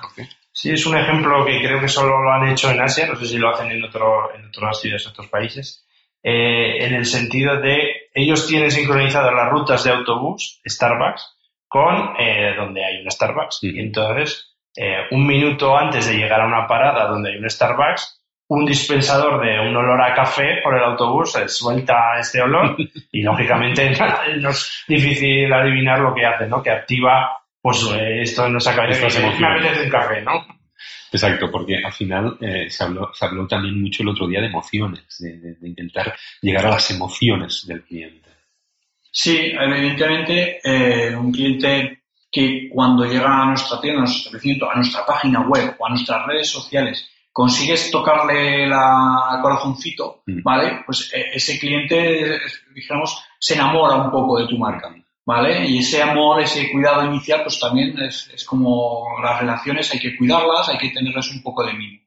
Sí, 0.52 0.72
es 0.72 0.86
un 0.86 0.98
ejemplo 0.98 1.46
que 1.46 1.60
creo 1.60 1.80
que 1.80 1.88
solo 1.88 2.22
lo 2.22 2.32
han 2.32 2.50
hecho 2.50 2.70
en 2.70 2.82
Asia, 2.82 3.08
no 3.08 3.16
sé 3.16 3.28
si 3.28 3.38
lo 3.38 3.50
hacen 3.50 3.72
en, 3.72 3.82
otro, 3.82 4.36
en 4.36 4.48
otras 4.48 4.82
ciudades, 4.82 5.06
en 5.06 5.12
otros 5.12 5.28
países, 5.28 5.86
eh, 6.22 6.86
en 6.86 6.96
el 6.96 7.06
sentido 7.06 7.62
de 7.62 8.10
ellos 8.14 8.46
tienen 8.46 8.70
sincronizadas 8.70 9.34
las 9.34 9.50
rutas 9.50 9.84
de 9.86 9.92
autobús, 9.92 10.60
Starbucks, 10.68 11.39
con 11.70 12.16
eh, 12.20 12.54
donde 12.58 12.84
hay 12.84 13.02
un 13.02 13.10
Starbucks. 13.10 13.60
Y 13.62 13.80
entonces, 13.80 14.58
eh, 14.76 15.08
un 15.12 15.26
minuto 15.26 15.78
antes 15.78 16.08
de 16.08 16.18
llegar 16.18 16.42
a 16.42 16.48
una 16.48 16.68
parada 16.68 17.08
donde 17.08 17.32
hay 17.32 17.38
un 17.38 17.50
Starbucks, 17.50 18.20
un 18.50 18.66
dispensador 18.66 19.46
de 19.46 19.60
un 19.60 19.76
olor 19.78 20.02
a 20.02 20.14
café 20.16 20.60
por 20.64 20.76
el 20.76 20.84
autobús, 20.84 21.32
se 21.32 21.48
suelta 21.48 22.20
este 22.20 22.42
olor 22.42 22.76
y 23.12 23.22
lógicamente 23.22 23.92
no 24.40 24.50
es 24.50 24.84
difícil 24.88 25.54
adivinar 25.54 26.00
lo 26.00 26.14
que 26.14 26.26
hace, 26.26 26.48
¿no? 26.48 26.62
Que 26.62 26.72
activa, 26.72 27.38
pues 27.62 27.88
eh, 27.94 28.24
esto 28.24 28.48
en 28.48 28.54
nuestra 28.54 28.76
cabeza, 28.76 29.08
me 29.40 29.48
apetece 29.48 29.84
un 29.84 29.90
café, 29.90 30.22
¿no? 30.22 30.60
Exacto, 31.12 31.50
porque 31.52 31.78
al 31.84 31.92
final 31.92 32.38
eh, 32.40 32.70
se, 32.70 32.84
habló, 32.84 33.12
se 33.14 33.26
habló 33.26 33.48
también 33.48 33.82
mucho 33.82 34.04
el 34.04 34.10
otro 34.10 34.28
día 34.28 34.42
de 34.42 34.48
emociones, 34.48 35.04
de, 35.20 35.68
intentar 35.68 36.16
llegar 36.42 36.68
a 36.68 36.72
las 36.72 36.92
emociones 36.92 37.66
del 37.68 37.84
cliente. 37.84 38.29
Sí, 39.12 39.52
evidentemente 39.60 40.60
eh, 40.64 41.16
un 41.16 41.32
cliente 41.32 42.04
que 42.32 42.70
cuando 42.72 43.06
llega 43.06 43.42
a 43.42 43.46
nuestra 43.46 43.82
tienda, 43.82 44.00
a 44.00 44.04
nuestro 44.04 44.20
establecimiento, 44.20 44.70
a 44.70 44.76
nuestra 44.76 45.06
página 45.06 45.42
web 45.42 45.76
o 45.80 45.86
a 45.86 45.90
nuestras 45.90 46.26
redes 46.28 46.50
sociales 46.50 47.10
consigues 47.32 47.90
tocarle 47.90 48.68
la, 48.68 49.32
el 49.36 49.42
corazoncito, 49.42 50.24
mm. 50.26 50.44
¿vale? 50.44 50.82
Pues 50.86 51.12
eh, 51.14 51.28
ese 51.34 51.58
cliente, 51.58 52.40
dijéramos, 52.74 53.24
se 53.40 53.54
enamora 53.54 53.96
un 53.96 54.12
poco 54.12 54.40
de 54.40 54.48
tu 54.48 54.58
marca, 54.58 54.94
¿vale? 55.26 55.66
Y 55.68 55.80
ese 55.80 56.02
amor, 56.02 56.42
ese 56.42 56.72
cuidado 56.72 57.06
inicial, 57.06 57.42
pues 57.44 57.60
también 57.60 57.98
es, 58.00 58.30
es 58.34 58.44
como 58.44 59.06
las 59.24 59.40
relaciones, 59.40 59.92
hay 59.94 60.00
que 60.00 60.18
cuidarlas, 60.18 60.70
hay 60.70 60.78
que 60.78 60.90
tenerles 60.90 61.32
un 61.32 61.42
poco 61.42 61.66
de 61.66 61.74
mimo. 61.74 62.02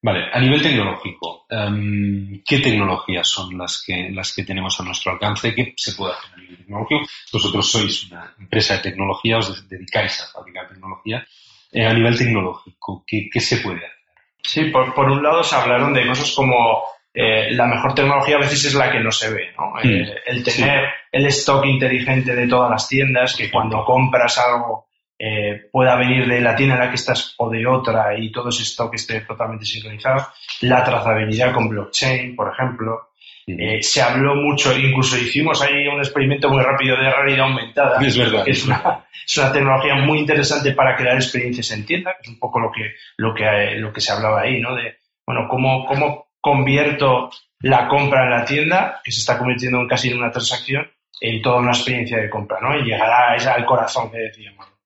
Vale, 0.00 0.30
a 0.32 0.38
nivel 0.38 0.62
tecnológico, 0.62 1.46
em, 1.50 2.40
¿qué 2.46 2.60
tecnologías 2.60 3.26
son 3.26 3.58
las 3.58 3.82
que, 3.84 4.10
las 4.10 4.32
que 4.32 4.44
tenemos 4.44 4.78
a 4.78 4.84
nuestro 4.84 5.12
alcance? 5.12 5.54
¿Qué 5.54 5.74
se 5.76 5.94
puede 5.94 6.12
hacer 6.12 6.34
a 6.34 6.36
nivel 6.36 6.56
tecnológico? 6.58 7.00
Vosotros 7.32 7.70
sois 7.70 8.10
una 8.10 8.34
empresa 8.38 8.74
de 8.74 8.82
tecnología, 8.82 9.38
os 9.38 9.68
dedicáis 9.68 10.20
a 10.22 10.28
fabricar 10.32 10.68
tecnología. 10.68 11.26
Eh, 11.72 11.84
a 11.84 11.92
nivel 11.92 12.16
tecnológico, 12.16 13.04
¿qué, 13.06 13.28
¿qué, 13.30 13.40
se 13.40 13.56
puede 13.58 13.78
hacer? 13.78 13.98
Sí, 14.42 14.64
por, 14.66 14.94
por, 14.94 15.10
un 15.10 15.22
lado 15.22 15.42
se 15.42 15.56
hablaron 15.56 15.92
de 15.92 16.06
cosas 16.06 16.32
como 16.32 16.84
eh, 17.12 17.52
la 17.52 17.66
mejor 17.66 17.94
tecnología 17.94 18.36
a 18.36 18.40
veces 18.40 18.66
es 18.66 18.74
la 18.74 18.92
que 18.92 19.00
no 19.00 19.10
se 19.10 19.30
ve, 19.30 19.52
¿no? 19.58 19.72
Mm. 19.82 19.88
Eh, 19.88 20.14
el 20.26 20.44
tener 20.44 20.84
el 21.10 21.26
stock 21.26 21.64
inteligente 21.66 22.34
de 22.36 22.46
todas 22.46 22.70
las 22.70 22.88
tiendas, 22.88 23.36
que 23.36 23.50
cuando 23.50 23.84
compras 23.84 24.38
algo 24.38 24.87
eh, 25.18 25.68
pueda 25.72 25.96
venir 25.96 26.28
de 26.28 26.40
la 26.40 26.54
tienda 26.54 26.76
en 26.76 26.80
la 26.82 26.88
que 26.88 26.94
estás 26.94 27.34
o 27.38 27.50
de 27.50 27.66
otra 27.66 28.16
y 28.16 28.30
todo 28.30 28.50
ese 28.50 28.62
stock 28.62 28.94
esté 28.94 29.20
totalmente 29.22 29.64
sincronizado. 29.64 30.28
La 30.60 30.84
trazabilidad 30.84 31.52
con 31.52 31.68
blockchain, 31.68 32.36
por 32.36 32.52
ejemplo. 32.52 33.08
Eh, 33.46 33.82
se 33.82 34.02
habló 34.02 34.34
mucho, 34.34 34.76
incluso 34.76 35.16
hicimos 35.16 35.62
ahí 35.62 35.88
un 35.88 35.98
experimento 35.98 36.50
muy 36.50 36.62
rápido 36.62 36.96
de 36.96 37.10
realidad 37.10 37.46
aumentada. 37.46 37.98
Es 38.06 38.16
verdad. 38.16 38.44
que 38.44 38.50
es 38.50 38.66
una, 38.66 39.06
es 39.26 39.36
una 39.38 39.52
tecnología 39.52 39.94
muy 39.96 40.18
interesante 40.18 40.72
para 40.72 40.94
crear 40.94 41.16
experiencias 41.16 41.70
en 41.72 41.86
tienda, 41.86 42.12
que 42.12 42.22
es 42.22 42.28
un 42.28 42.38
poco 42.38 42.60
lo 42.60 42.70
que, 42.70 42.94
lo 43.16 43.34
que, 43.34 43.44
eh, 43.44 43.76
lo 43.76 43.92
que 43.92 44.02
se 44.02 44.12
hablaba 44.12 44.42
ahí, 44.42 44.60
¿no? 44.60 44.74
De, 44.76 44.98
bueno, 45.26 45.48
cómo, 45.48 45.84
cómo 45.86 46.28
convierto 46.40 47.30
la 47.60 47.88
compra 47.88 48.24
en 48.24 48.30
la 48.30 48.44
tienda, 48.44 49.00
que 49.02 49.10
se 49.10 49.20
está 49.20 49.38
convirtiendo 49.38 49.80
en 49.80 49.88
casi 49.88 50.10
en 50.10 50.18
una 50.18 50.30
transacción, 50.30 50.86
en 51.20 51.42
toda 51.42 51.56
una 51.56 51.72
experiencia 51.72 52.18
de 52.18 52.30
compra, 52.30 52.58
¿no? 52.60 52.78
Y 52.78 52.84
llegará 52.84 53.32
al 53.32 53.66
corazón 53.66 54.10
que 54.10 54.18
decíamos. 54.18 54.77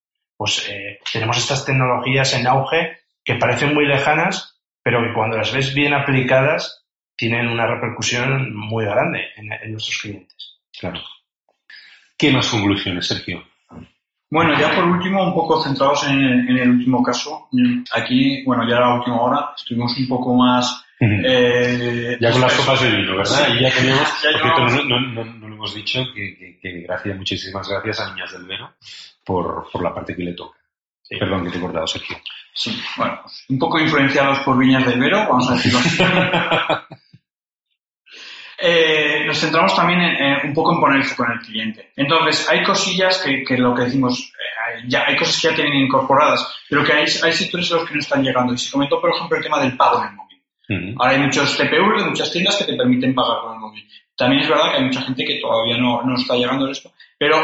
Pues 0.42 0.68
eh, 0.68 0.98
tenemos 1.12 1.38
estas 1.38 1.64
tecnologías 1.64 2.34
en 2.34 2.48
auge 2.48 2.98
que 3.24 3.36
parecen 3.36 3.74
muy 3.74 3.86
lejanas, 3.86 4.58
pero 4.82 5.00
que 5.00 5.12
cuando 5.14 5.36
las 5.36 5.52
ves 5.52 5.72
bien 5.72 5.94
aplicadas 5.94 6.84
tienen 7.16 7.46
una 7.46 7.64
repercusión 7.68 8.52
muy 8.52 8.84
grande 8.84 9.20
en, 9.36 9.52
en 9.52 9.70
nuestros 9.70 10.00
clientes. 10.00 10.58
Claro. 10.80 11.00
¿Qué 12.18 12.32
más 12.32 12.48
conclusiones, 12.48 13.06
Sergio? 13.06 13.44
Bueno, 14.30 14.58
ya 14.58 14.74
por 14.74 14.82
último, 14.84 15.22
un 15.28 15.32
poco 15.32 15.62
centrados 15.62 16.08
en, 16.08 16.18
el- 16.20 16.48
en 16.50 16.56
el 16.58 16.70
último 16.70 17.04
caso. 17.04 17.48
Aquí, 17.94 18.42
bueno, 18.44 18.68
ya 18.68 18.78
a 18.78 18.80
la 18.80 18.94
última 18.96 19.20
hora 19.22 19.50
estuvimos 19.56 19.96
un 19.96 20.08
poco 20.08 20.34
más... 20.34 20.84
eh, 21.24 22.16
Ya 22.20 22.32
con 22.32 22.40
las 22.40 22.54
copas 22.54 22.80
de 22.82 22.90
vino, 22.90 23.16
¿verdad? 23.16 23.46
Sí. 23.46 23.52
Y 23.58 23.62
ya 23.62 23.70
teníamos, 23.72 24.08
Ya 24.22 24.84
no, 24.88 25.00
no, 25.00 25.24
no, 25.24 25.41
hemos 25.62 25.74
dicho, 25.74 26.00
que, 26.14 26.36
que, 26.36 26.58
que 26.60 26.80
gracias, 26.80 27.16
muchísimas 27.16 27.68
gracias 27.68 28.00
a 28.00 28.12
Niñas 28.12 28.32
del 28.32 28.44
Vero 28.46 28.74
por, 29.24 29.70
por 29.70 29.82
la 29.82 29.94
parte 29.94 30.16
que 30.16 30.22
le 30.24 30.32
toca. 30.34 30.58
Perdón 31.18 31.44
que 31.44 31.50
te 31.50 31.58
he 31.58 31.60
cortado, 31.60 31.86
Sergio. 31.86 32.16
Sí, 32.54 32.82
bueno, 32.96 33.20
un 33.48 33.58
poco 33.58 33.78
influenciados 33.78 34.40
por 34.40 34.58
Viñas 34.58 34.86
del 34.86 34.98
Vero, 35.00 35.18
vamos 35.28 35.48
a 35.50 35.54
decirlo 35.54 35.78
así. 35.78 36.02
Eh, 38.64 39.24
nos 39.26 39.40
centramos 39.40 39.74
también 39.74 40.00
en, 40.00 40.14
en 40.22 40.48
un 40.48 40.54
poco 40.54 40.72
en 40.72 40.80
poner 40.80 40.98
el 40.98 41.04
foco 41.04 41.24
en 41.24 41.32
el 41.32 41.40
cliente. 41.40 41.90
Entonces, 41.96 42.48
hay 42.48 42.62
cosillas 42.62 43.18
que, 43.18 43.42
que 43.42 43.58
lo 43.58 43.74
que 43.74 43.82
decimos, 43.82 44.20
eh, 44.20 44.82
hay- 44.84 44.88
ya 44.88 45.04
hay 45.04 45.16
cosas 45.16 45.40
que 45.40 45.48
ya 45.48 45.54
tienen 45.56 45.74
incorporadas, 45.74 46.46
pero 46.70 46.84
que 46.84 46.92
hay, 46.92 47.06
hay 47.24 47.32
sectores 47.32 47.72
a 47.72 47.76
los 47.76 47.88
que 47.88 47.94
no 47.94 48.00
están 48.00 48.22
llegando. 48.22 48.52
Y 48.54 48.58
se 48.58 48.70
comentó, 48.70 49.00
por 49.00 49.10
ejemplo, 49.10 49.36
el 49.36 49.42
tema 49.42 49.60
del 49.60 49.76
pago 49.76 50.00
en 50.02 50.08
el 50.10 50.14
móvil. 50.14 50.42
Ahora 50.96 51.10
hay 51.12 51.18
muchos 51.18 51.58
de 51.58 52.04
muchas 52.08 52.30
tiendas 52.30 52.56
que 52.56 52.64
te 52.64 52.76
permiten 52.76 53.12
pagar 53.14 53.40
con 53.42 53.54
el 53.54 53.58
móvil. 53.58 53.88
También 54.22 54.42
es 54.42 54.48
verdad 54.48 54.70
que 54.70 54.76
hay 54.78 54.84
mucha 54.84 55.02
gente 55.02 55.24
que 55.24 55.40
todavía 55.40 55.76
no, 55.78 56.02
no 56.02 56.14
está 56.16 56.34
llegando 56.36 56.66
a 56.66 56.70
esto. 56.70 56.92
Pero 57.18 57.36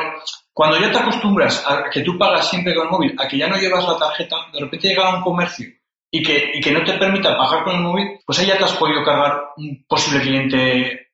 cuando 0.52 0.78
ya 0.78 0.90
te 0.92 0.98
acostumbras 0.98 1.64
a 1.66 1.90
que 1.90 2.00
tú 2.02 2.16
pagas 2.18 2.48
siempre 2.48 2.74
con 2.74 2.84
el 2.86 2.90
móvil, 2.90 3.14
a 3.18 3.26
que 3.28 3.36
ya 3.38 3.48
no 3.48 3.56
llevas 3.56 3.86
la 3.86 3.98
tarjeta, 3.98 4.36
de 4.52 4.60
repente 4.60 4.88
llega 4.88 5.08
a 5.08 5.16
un 5.16 5.22
comercio 5.22 5.66
y 6.10 6.22
que, 6.22 6.52
y 6.54 6.60
que 6.60 6.70
no 6.72 6.82
te 6.84 6.94
permita 6.94 7.36
pagar 7.36 7.64
con 7.64 7.76
el 7.76 7.82
móvil, 7.82 8.20
pues 8.24 8.38
ahí 8.38 8.46
ya 8.46 8.56
te 8.58 8.64
has 8.64 8.74
podido 8.74 9.04
cargar 9.04 9.48
un 9.56 9.84
posible 9.88 10.20
cliente 10.22 11.08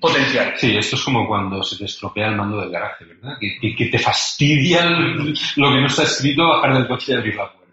potencial. 0.00 0.54
Sí, 0.56 0.76
esto 0.76 0.94
es 0.96 1.02
como 1.02 1.26
cuando 1.26 1.62
se 1.62 1.76
te 1.76 1.86
estropea 1.86 2.28
el 2.28 2.36
mando 2.36 2.60
del 2.60 2.70
garaje, 2.70 3.04
¿verdad? 3.04 3.36
Que, 3.40 3.58
que- 3.60 3.74
que 3.74 3.86
te 3.86 3.98
fastidia 3.98 4.84
el- 4.84 5.34
lo 5.56 5.70
que 5.72 5.80
no 5.80 5.86
está 5.86 6.04
escrito 6.04 6.46
bajar 6.48 6.74
del 6.74 6.86
coche 6.88 7.12
y 7.12 7.16
abrir 7.16 7.34
la 7.34 7.50
puerta. 7.52 7.65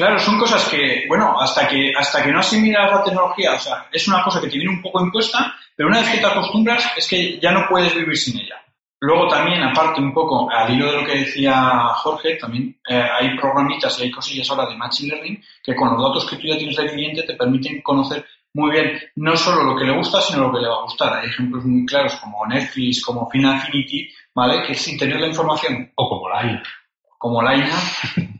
Claro, 0.00 0.18
son 0.18 0.38
cosas 0.38 0.66
que, 0.66 1.04
bueno, 1.08 1.38
hasta 1.38 1.68
que, 1.68 1.92
hasta 1.94 2.24
que 2.24 2.32
no 2.32 2.40
asimilas 2.40 2.90
la 2.90 3.04
tecnología, 3.04 3.52
o 3.52 3.58
sea, 3.58 3.86
es 3.92 4.08
una 4.08 4.22
cosa 4.24 4.40
que 4.40 4.48
te 4.48 4.56
viene 4.56 4.72
un 4.72 4.80
poco 4.80 4.98
impuesta, 5.04 5.54
pero 5.76 5.90
una 5.90 6.00
vez 6.00 6.08
que 6.08 6.16
te 6.16 6.24
acostumbras 6.24 6.90
es 6.96 7.06
que 7.06 7.38
ya 7.38 7.52
no 7.52 7.66
puedes 7.68 7.94
vivir 7.94 8.16
sin 8.16 8.40
ella. 8.40 8.54
Luego 8.98 9.28
también, 9.28 9.62
aparte 9.62 10.00
un 10.00 10.14
poco, 10.14 10.50
al 10.50 10.72
hilo 10.72 10.86
de 10.86 11.02
lo 11.02 11.06
que 11.06 11.18
decía 11.18 11.88
Jorge, 11.96 12.36
también 12.36 12.78
eh, 12.88 12.94
hay 12.98 13.36
programitas 13.36 14.00
y 14.00 14.04
hay 14.04 14.10
cosillas 14.10 14.48
ahora 14.48 14.70
de 14.70 14.76
Machine 14.78 15.10
Learning 15.10 15.44
que 15.62 15.76
con 15.76 15.92
los 15.92 16.02
datos 16.02 16.30
que 16.30 16.36
tú 16.36 16.46
ya 16.46 16.56
tienes 16.56 16.78
del 16.78 16.92
cliente 16.92 17.24
te 17.24 17.34
permiten 17.34 17.82
conocer 17.82 18.24
muy 18.54 18.70
bien 18.70 18.98
no 19.16 19.36
solo 19.36 19.64
lo 19.64 19.78
que 19.78 19.84
le 19.84 19.98
gusta, 19.98 20.22
sino 20.22 20.48
lo 20.48 20.52
que 20.54 20.60
le 20.60 20.68
va 20.68 20.76
a 20.76 20.82
gustar. 20.84 21.12
Hay 21.12 21.28
ejemplos 21.28 21.62
muy 21.66 21.84
claros 21.84 22.14
como 22.16 22.46
Netflix, 22.46 23.04
como 23.04 23.28
Final 23.28 23.56
Affinity, 23.56 24.08
¿vale? 24.34 24.62
Que 24.66 24.74
sin 24.74 24.96
tener 24.96 25.20
la 25.20 25.26
información, 25.26 25.92
O 25.94 26.08
como 26.08 26.26
Line. 26.30 26.62
como 27.18 27.42
Laina, 27.42 27.76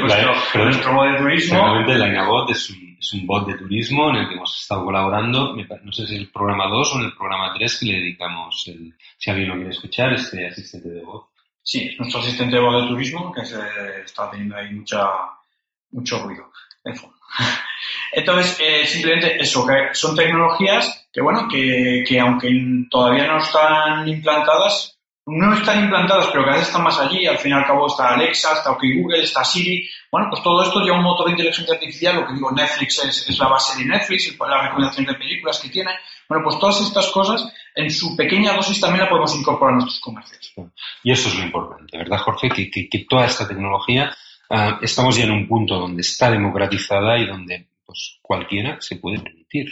nuestro, 0.00 0.32
perdón. 0.52 0.70
nuestro 0.70 0.94
bot 0.94 1.10
de 1.10 1.18
turismo, 1.18 1.58
Exactamente, 1.58 1.94
LineaBot 1.94 2.50
es 2.50 2.70
un, 2.70 2.96
es 2.98 3.12
un 3.14 3.26
bot 3.26 3.46
de 3.46 3.54
turismo 3.54 4.10
en 4.10 4.16
el 4.16 4.28
que 4.28 4.34
hemos 4.34 4.60
estado 4.60 4.84
colaborando, 4.84 5.56
no 5.56 5.92
sé 5.92 6.06
si 6.06 6.14
en 6.14 6.20
el 6.22 6.30
programa 6.30 6.68
2 6.68 6.94
o 6.94 6.98
en 6.98 7.04
el 7.06 7.16
programa 7.16 7.52
3 7.54 7.78
que 7.78 7.86
le 7.86 7.92
dedicamos, 7.94 8.64
el, 8.68 8.94
si 9.16 9.30
alguien 9.30 9.48
lo 9.48 9.54
quiere 9.54 9.70
escuchar, 9.70 10.12
este 10.12 10.46
asistente 10.46 10.88
de 10.88 11.02
voz. 11.02 11.26
Sí, 11.62 11.88
es 11.88 11.98
nuestro 11.98 12.20
asistente 12.20 12.56
de 12.56 12.62
voz 12.62 12.82
de 12.82 12.88
turismo 12.88 13.32
que 13.32 13.44
se 13.44 13.58
está 14.04 14.30
teniendo 14.30 14.56
ahí 14.56 14.72
mucha, 14.74 15.06
mucho 15.90 16.18
ruido 16.22 16.50
de 16.84 16.94
fondo. 16.94 17.16
Entonces, 18.12 18.58
eh, 18.60 18.86
simplemente 18.86 19.40
eso, 19.40 19.66
que 19.66 19.94
son 19.94 20.14
tecnologías 20.14 21.08
que, 21.12 21.20
bueno, 21.22 21.48
que, 21.48 22.04
que 22.06 22.20
aunque 22.20 22.48
todavía 22.90 23.26
no 23.26 23.38
están 23.38 24.06
implantadas, 24.08 24.98
no 25.26 25.54
están 25.54 25.84
implantadas, 25.84 26.28
pero 26.32 26.44
cada 26.44 26.56
vez 26.56 26.66
están 26.66 26.82
más 26.82 26.98
allí. 26.98 27.26
Al 27.26 27.38
fin 27.38 27.52
y 27.52 27.54
al 27.54 27.66
cabo 27.66 27.86
está 27.86 28.14
Alexa, 28.14 28.54
está 28.54 28.72
OK 28.72 28.82
Google, 28.96 29.22
está 29.22 29.44
Siri. 29.44 29.88
Bueno, 30.10 30.28
pues 30.30 30.42
todo 30.42 30.62
esto 30.62 30.80
lleva 30.80 30.96
un 30.96 31.04
motor 31.04 31.26
de 31.26 31.32
inteligencia 31.32 31.74
artificial. 31.74 32.16
Lo 32.16 32.26
que 32.26 32.34
digo, 32.34 32.50
Netflix 32.50 33.04
es, 33.04 33.28
es 33.28 33.38
la 33.38 33.48
base 33.48 33.78
de 33.78 33.88
Netflix, 33.88 34.36
la 34.38 34.62
recomendación 34.62 35.06
de 35.06 35.14
películas 35.14 35.60
que 35.60 35.68
tiene. 35.68 35.92
Bueno, 36.28 36.44
pues 36.44 36.58
todas 36.58 36.80
estas 36.80 37.08
cosas, 37.10 37.52
en 37.74 37.90
su 37.90 38.16
pequeña 38.16 38.54
dosis 38.54 38.80
también 38.80 39.04
la 39.04 39.10
podemos 39.10 39.34
incorporar 39.36 39.74
a 39.74 39.78
nuestros 39.78 40.00
comercios. 40.00 40.54
Y 41.04 41.12
eso 41.12 41.28
es 41.28 41.38
lo 41.38 41.44
importante, 41.44 41.98
¿verdad, 41.98 42.18
Jorge? 42.18 42.48
Que, 42.48 42.70
que, 42.70 42.88
que 42.88 43.04
toda 43.08 43.26
esta 43.26 43.46
tecnología, 43.46 44.12
ah, 44.50 44.78
estamos 44.82 45.16
ya 45.16 45.24
en 45.24 45.32
un 45.32 45.46
punto 45.46 45.78
donde 45.78 46.00
está 46.00 46.30
democratizada 46.30 47.18
y 47.18 47.26
donde 47.26 47.68
pues 47.86 48.18
cualquiera 48.22 48.80
se 48.80 48.96
puede 48.96 49.20
permitir. 49.20 49.66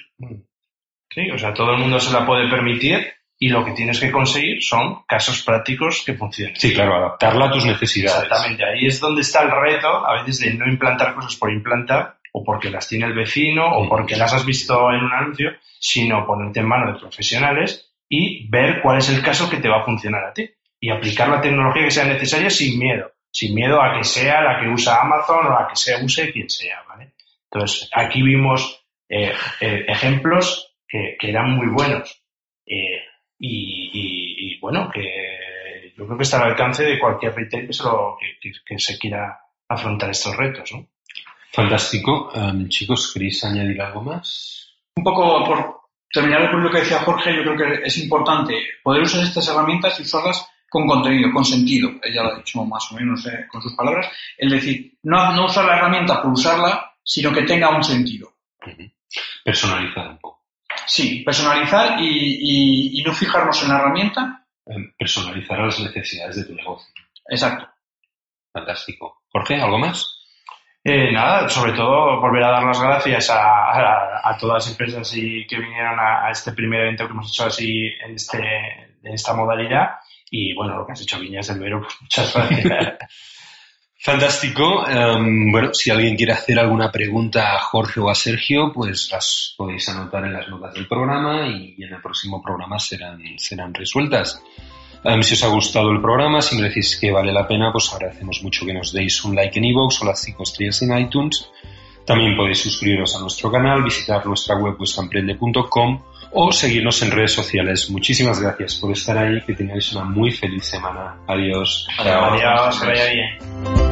Sí, 1.13 1.31
o 1.33 1.39
sea, 1.39 1.53
todo 1.53 1.73
el 1.73 1.79
mundo 1.79 1.99
se 1.99 2.13
la 2.13 2.25
puede 2.25 2.49
permitir 2.49 3.20
y 3.43 3.49
lo 3.49 3.65
que 3.65 3.73
tienes 3.73 3.99
que 3.99 4.11
conseguir 4.13 4.63
son 4.63 5.03
casos 5.09 5.43
prácticos 5.43 6.03
que 6.05 6.13
funcionen. 6.13 6.55
Sí, 6.57 6.75
claro, 6.75 6.95
adaptarla 6.97 7.47
a 7.47 7.51
tus 7.51 7.65
necesidades. 7.65 8.23
Exactamente, 8.23 8.65
ahí 8.67 8.87
es 8.87 9.01
donde 9.01 9.23
está 9.23 9.43
el 9.43 9.51
reto, 9.51 9.89
a 9.89 10.21
veces 10.21 10.41
de 10.41 10.53
no 10.55 10.69
implantar 10.69 11.15
cosas 11.15 11.35
por 11.37 11.51
implantar, 11.51 12.19
o 12.33 12.45
porque 12.45 12.69
las 12.69 12.87
tiene 12.87 13.07
el 13.07 13.15
vecino, 13.15 13.67
o 13.79 13.83
Sí. 13.85 13.89
porque 13.89 14.17
las 14.17 14.35
has 14.35 14.45
visto 14.45 14.91
en 14.93 15.03
un 15.03 15.13
anuncio, 15.13 15.53
sino 15.79 16.27
ponerte 16.27 16.61
en 16.61 16.69
manos 16.69 16.95
de 16.95 17.01
profesionales 17.01 17.91
y 18.11 18.47
ver 18.51 18.83
cuál 18.83 18.99
es 18.99 19.09
el 19.09 19.23
caso 19.23 19.49
que 19.49 19.57
te 19.57 19.71
va 19.71 19.81
a 19.81 19.85
funcionar 19.87 20.23
a 20.25 20.35
ti. 20.35 20.49
Y 20.79 20.91
aplicar 20.91 21.29
la 21.29 21.41
tecnología 21.41 21.85
que 21.85 21.91
sea 21.91 22.05
necesaria 22.05 22.51
sin 22.51 22.79
miedo, 22.79 23.11
sin 23.31 23.55
miedo 23.55 23.83
a 23.83 23.97
que 23.97 24.05
sea 24.05 24.43
la 24.43 24.61
que 24.61 24.69
usa 24.69 25.01
Amazon 25.01 25.47
o 25.47 25.51
la 25.51 25.67
que 25.69 25.77
sea 25.77 25.99
use 26.03 26.31
quien 26.31 26.49
sea, 26.51 26.83
¿vale? 26.89 27.13
Entonces, 27.51 27.89
aquí 27.93 28.23
vimos 28.23 28.85
eh, 29.09 29.33
eh, 29.61 29.85
ejemplos 29.89 30.75
que, 30.87 31.17
que 31.19 31.31
eran 31.31 31.51
muy 31.51 31.69
buenos. 31.69 32.23
Eh, 32.67 33.03
y, 33.41 33.91
y- 33.93 34.55
y, 34.55 34.61
bueno, 34.61 34.89
que 34.93 35.93
yo 35.97 36.05
creo 36.07 36.17
que 36.17 36.23
está 36.25 36.41
al 36.43 36.51
alcance 36.51 36.85
de 36.85 36.99
cualquier 36.99 37.35
retail 37.35 37.67
que 37.67 37.73
se, 37.73 37.83
lo- 37.85 38.17
que, 38.21 38.27
que- 38.41 38.59
que 38.65 38.79
se 38.79 38.99
quiera 38.99 39.39
afrontar 39.69 40.11
estos 40.11 40.37
retos, 40.37 40.71
¿no? 40.73 40.87
Fantástico. 41.53 42.31
Em, 42.35 42.69
chicos, 42.69 43.11
¿queréis 43.13 43.43
añadir 43.45 43.81
algo 43.83 44.03
más? 44.03 44.77
Un 44.95 45.03
poco 45.05 45.45
por 45.45 45.81
terminar 46.13 46.51
con 46.51 46.63
lo 46.63 46.71
que 46.71 46.79
decía 46.81 47.01
Jorge, 47.01 47.35
yo 47.35 47.43
creo 47.43 47.57
que 47.57 47.87
es 47.87 47.99
importante 47.99 48.55
poder 48.83 49.03
usar 49.03 49.23
estas 49.25 49.49
herramientas 49.49 49.99
y 49.99 50.03
usarlas 50.03 50.47
con 50.69 50.87
contenido, 50.87 51.33
con 51.33 51.45
sentido. 51.45 51.91
Ella 52.03 52.23
lo 52.23 52.33
ha 52.35 52.37
dicho 52.37 52.65
más 52.65 52.93
o 52.93 52.95
menos 52.97 53.27
eh, 53.27 53.47
con 53.49 53.61
sus 53.61 53.75
palabras. 53.75 54.09
Es 54.39 54.51
decir, 54.51 54.93
no, 55.03 55.33
no 55.35 55.47
usar 55.47 55.65
la 55.65 55.79
herramienta 55.79 56.23
por 56.23 56.31
usarla, 56.33 56.93
sino 57.03 57.33
que 57.33 57.43
tenga 57.43 57.75
un 57.75 57.83
sentido. 57.83 58.33
Personalizar 59.45 60.09
un 60.09 60.19
poco. 60.19 60.40
Sí, 60.87 61.23
personalizar 61.25 62.01
y, 62.01 62.07
y- 62.07 63.01
y 63.01 63.03
no 63.05 63.13
fijarnos 63.13 63.63
en 63.63 63.69
la 63.71 63.79
herramienta. 63.79 64.45
Em, 64.67 64.93
personalizar 64.99 65.61
a 65.61 65.67
las 65.67 65.81
necesidades 65.81 66.37
de 66.37 66.45
tu 66.45 66.55
negocio. 66.55 66.89
Exacto. 67.29 67.69
Fantástico. 68.53 69.23
Jorge, 69.29 69.61
¿algo 69.61 69.79
más? 69.79 70.17
Eh, 70.83 71.13
nada, 71.13 71.49
sobre 71.49 71.73
todo 71.73 72.21
volver 72.21 72.43
a 72.45 72.51
dar 72.53 72.63
las 72.65 72.81
gracias 72.81 73.31
a, 73.31 73.39
a- 73.39 74.21
a 74.31 74.37
todas 74.39 74.65
las 74.65 74.71
empresas 74.73 75.15
y 75.17 75.47
que 75.47 75.59
vinieron 75.59 75.99
a, 75.99 76.27
a 76.27 76.31
este 76.31 76.53
primer 76.53 76.81
evento 76.81 77.07
que 77.07 77.13
hemos 77.13 77.29
hecho 77.31 77.45
así 77.47 77.87
en, 78.05 78.15
este, 78.15 78.39
en 79.03 79.13
esta 79.15 79.35
modalidad. 79.35 79.97
Y 80.31 80.55
bueno, 80.55 80.77
lo 80.77 80.87
que 80.87 80.93
has 80.93 81.01
hecho 81.03 81.19
Viñas 81.21 81.49
del 81.49 81.59
Vero, 81.61 81.81
pues 81.83 81.95
muchas 82.01 82.33
gracias. 82.35 82.99
Fantástico. 84.03 84.87
Em, 84.89 85.53
bueno, 85.53 85.75
si 85.75 85.91
alguien 85.91 86.17
quiere 86.17 86.33
hacer 86.33 86.59
alguna 86.59 86.91
pregunta 86.91 87.55
a 87.55 87.61
Jorge 87.61 88.01
o 88.01 88.09
a 88.09 88.15
Sergio, 88.15 88.73
pues 88.73 89.11
las 89.13 89.55
podéis 89.59 89.87
anotar 89.91 90.25
en 90.25 90.33
las 90.33 90.49
notas 90.49 90.73
del 90.73 90.89
programa 90.89 91.47
y 91.47 91.75
en 91.83 91.93
el 91.93 92.01
próximo 92.01 92.43
programa 92.43 92.79
serán, 92.79 93.21
serán 93.37 93.75
resueltas. 93.75 94.43
Em, 95.05 95.23
si 95.23 95.35
os 95.35 95.45
ha 95.45 95.49
gustado 95.49 95.91
el 95.91 96.01
programa, 96.01 96.41
si 96.41 96.57
me 96.57 96.63
decís 96.63 96.99
que 96.99 97.11
vale 97.11 97.31
la 97.31 97.47
pena, 97.47 97.71
pues 97.73 97.93
agradecemos 97.93 98.43
mucho 98.43 98.65
que 98.65 98.73
nos 98.73 98.91
deis 98.91 99.23
un 99.23 99.35
like 99.35 99.59
en 99.59 99.67
iVoox 99.67 100.01
o 100.01 100.07
las 100.07 100.23
5 100.23 100.43
estrellas 100.45 100.81
en 100.81 100.99
iTunes. 100.99 101.51
También 102.07 102.37
podéis 102.37 102.63
suscribiros 102.63 103.15
a 103.17 103.21
nuestro 103.21 103.53
canal, 103.53 103.83
visitar 103.83 104.25
nuestra 104.25 104.57
web 104.57 104.77
vuestraemprende.com 104.79 106.03
o 106.33 106.53
seguirnos 106.53 107.03
en 107.03 107.11
redes 107.11 107.33
sociales. 107.33 107.91
Muchísimas 107.91 108.41
gracias 108.41 108.77
por 108.77 108.93
estar 108.93 109.19
ahí, 109.19 109.43
que 109.43 109.55
tengáis 109.55 109.93
una 109.93 110.05
muy 110.05 110.31
feliz 110.31 110.65
semana. 110.65 111.17
Adiós. 111.27 111.87
Adiós, 111.99 112.81
bien. 112.87 113.90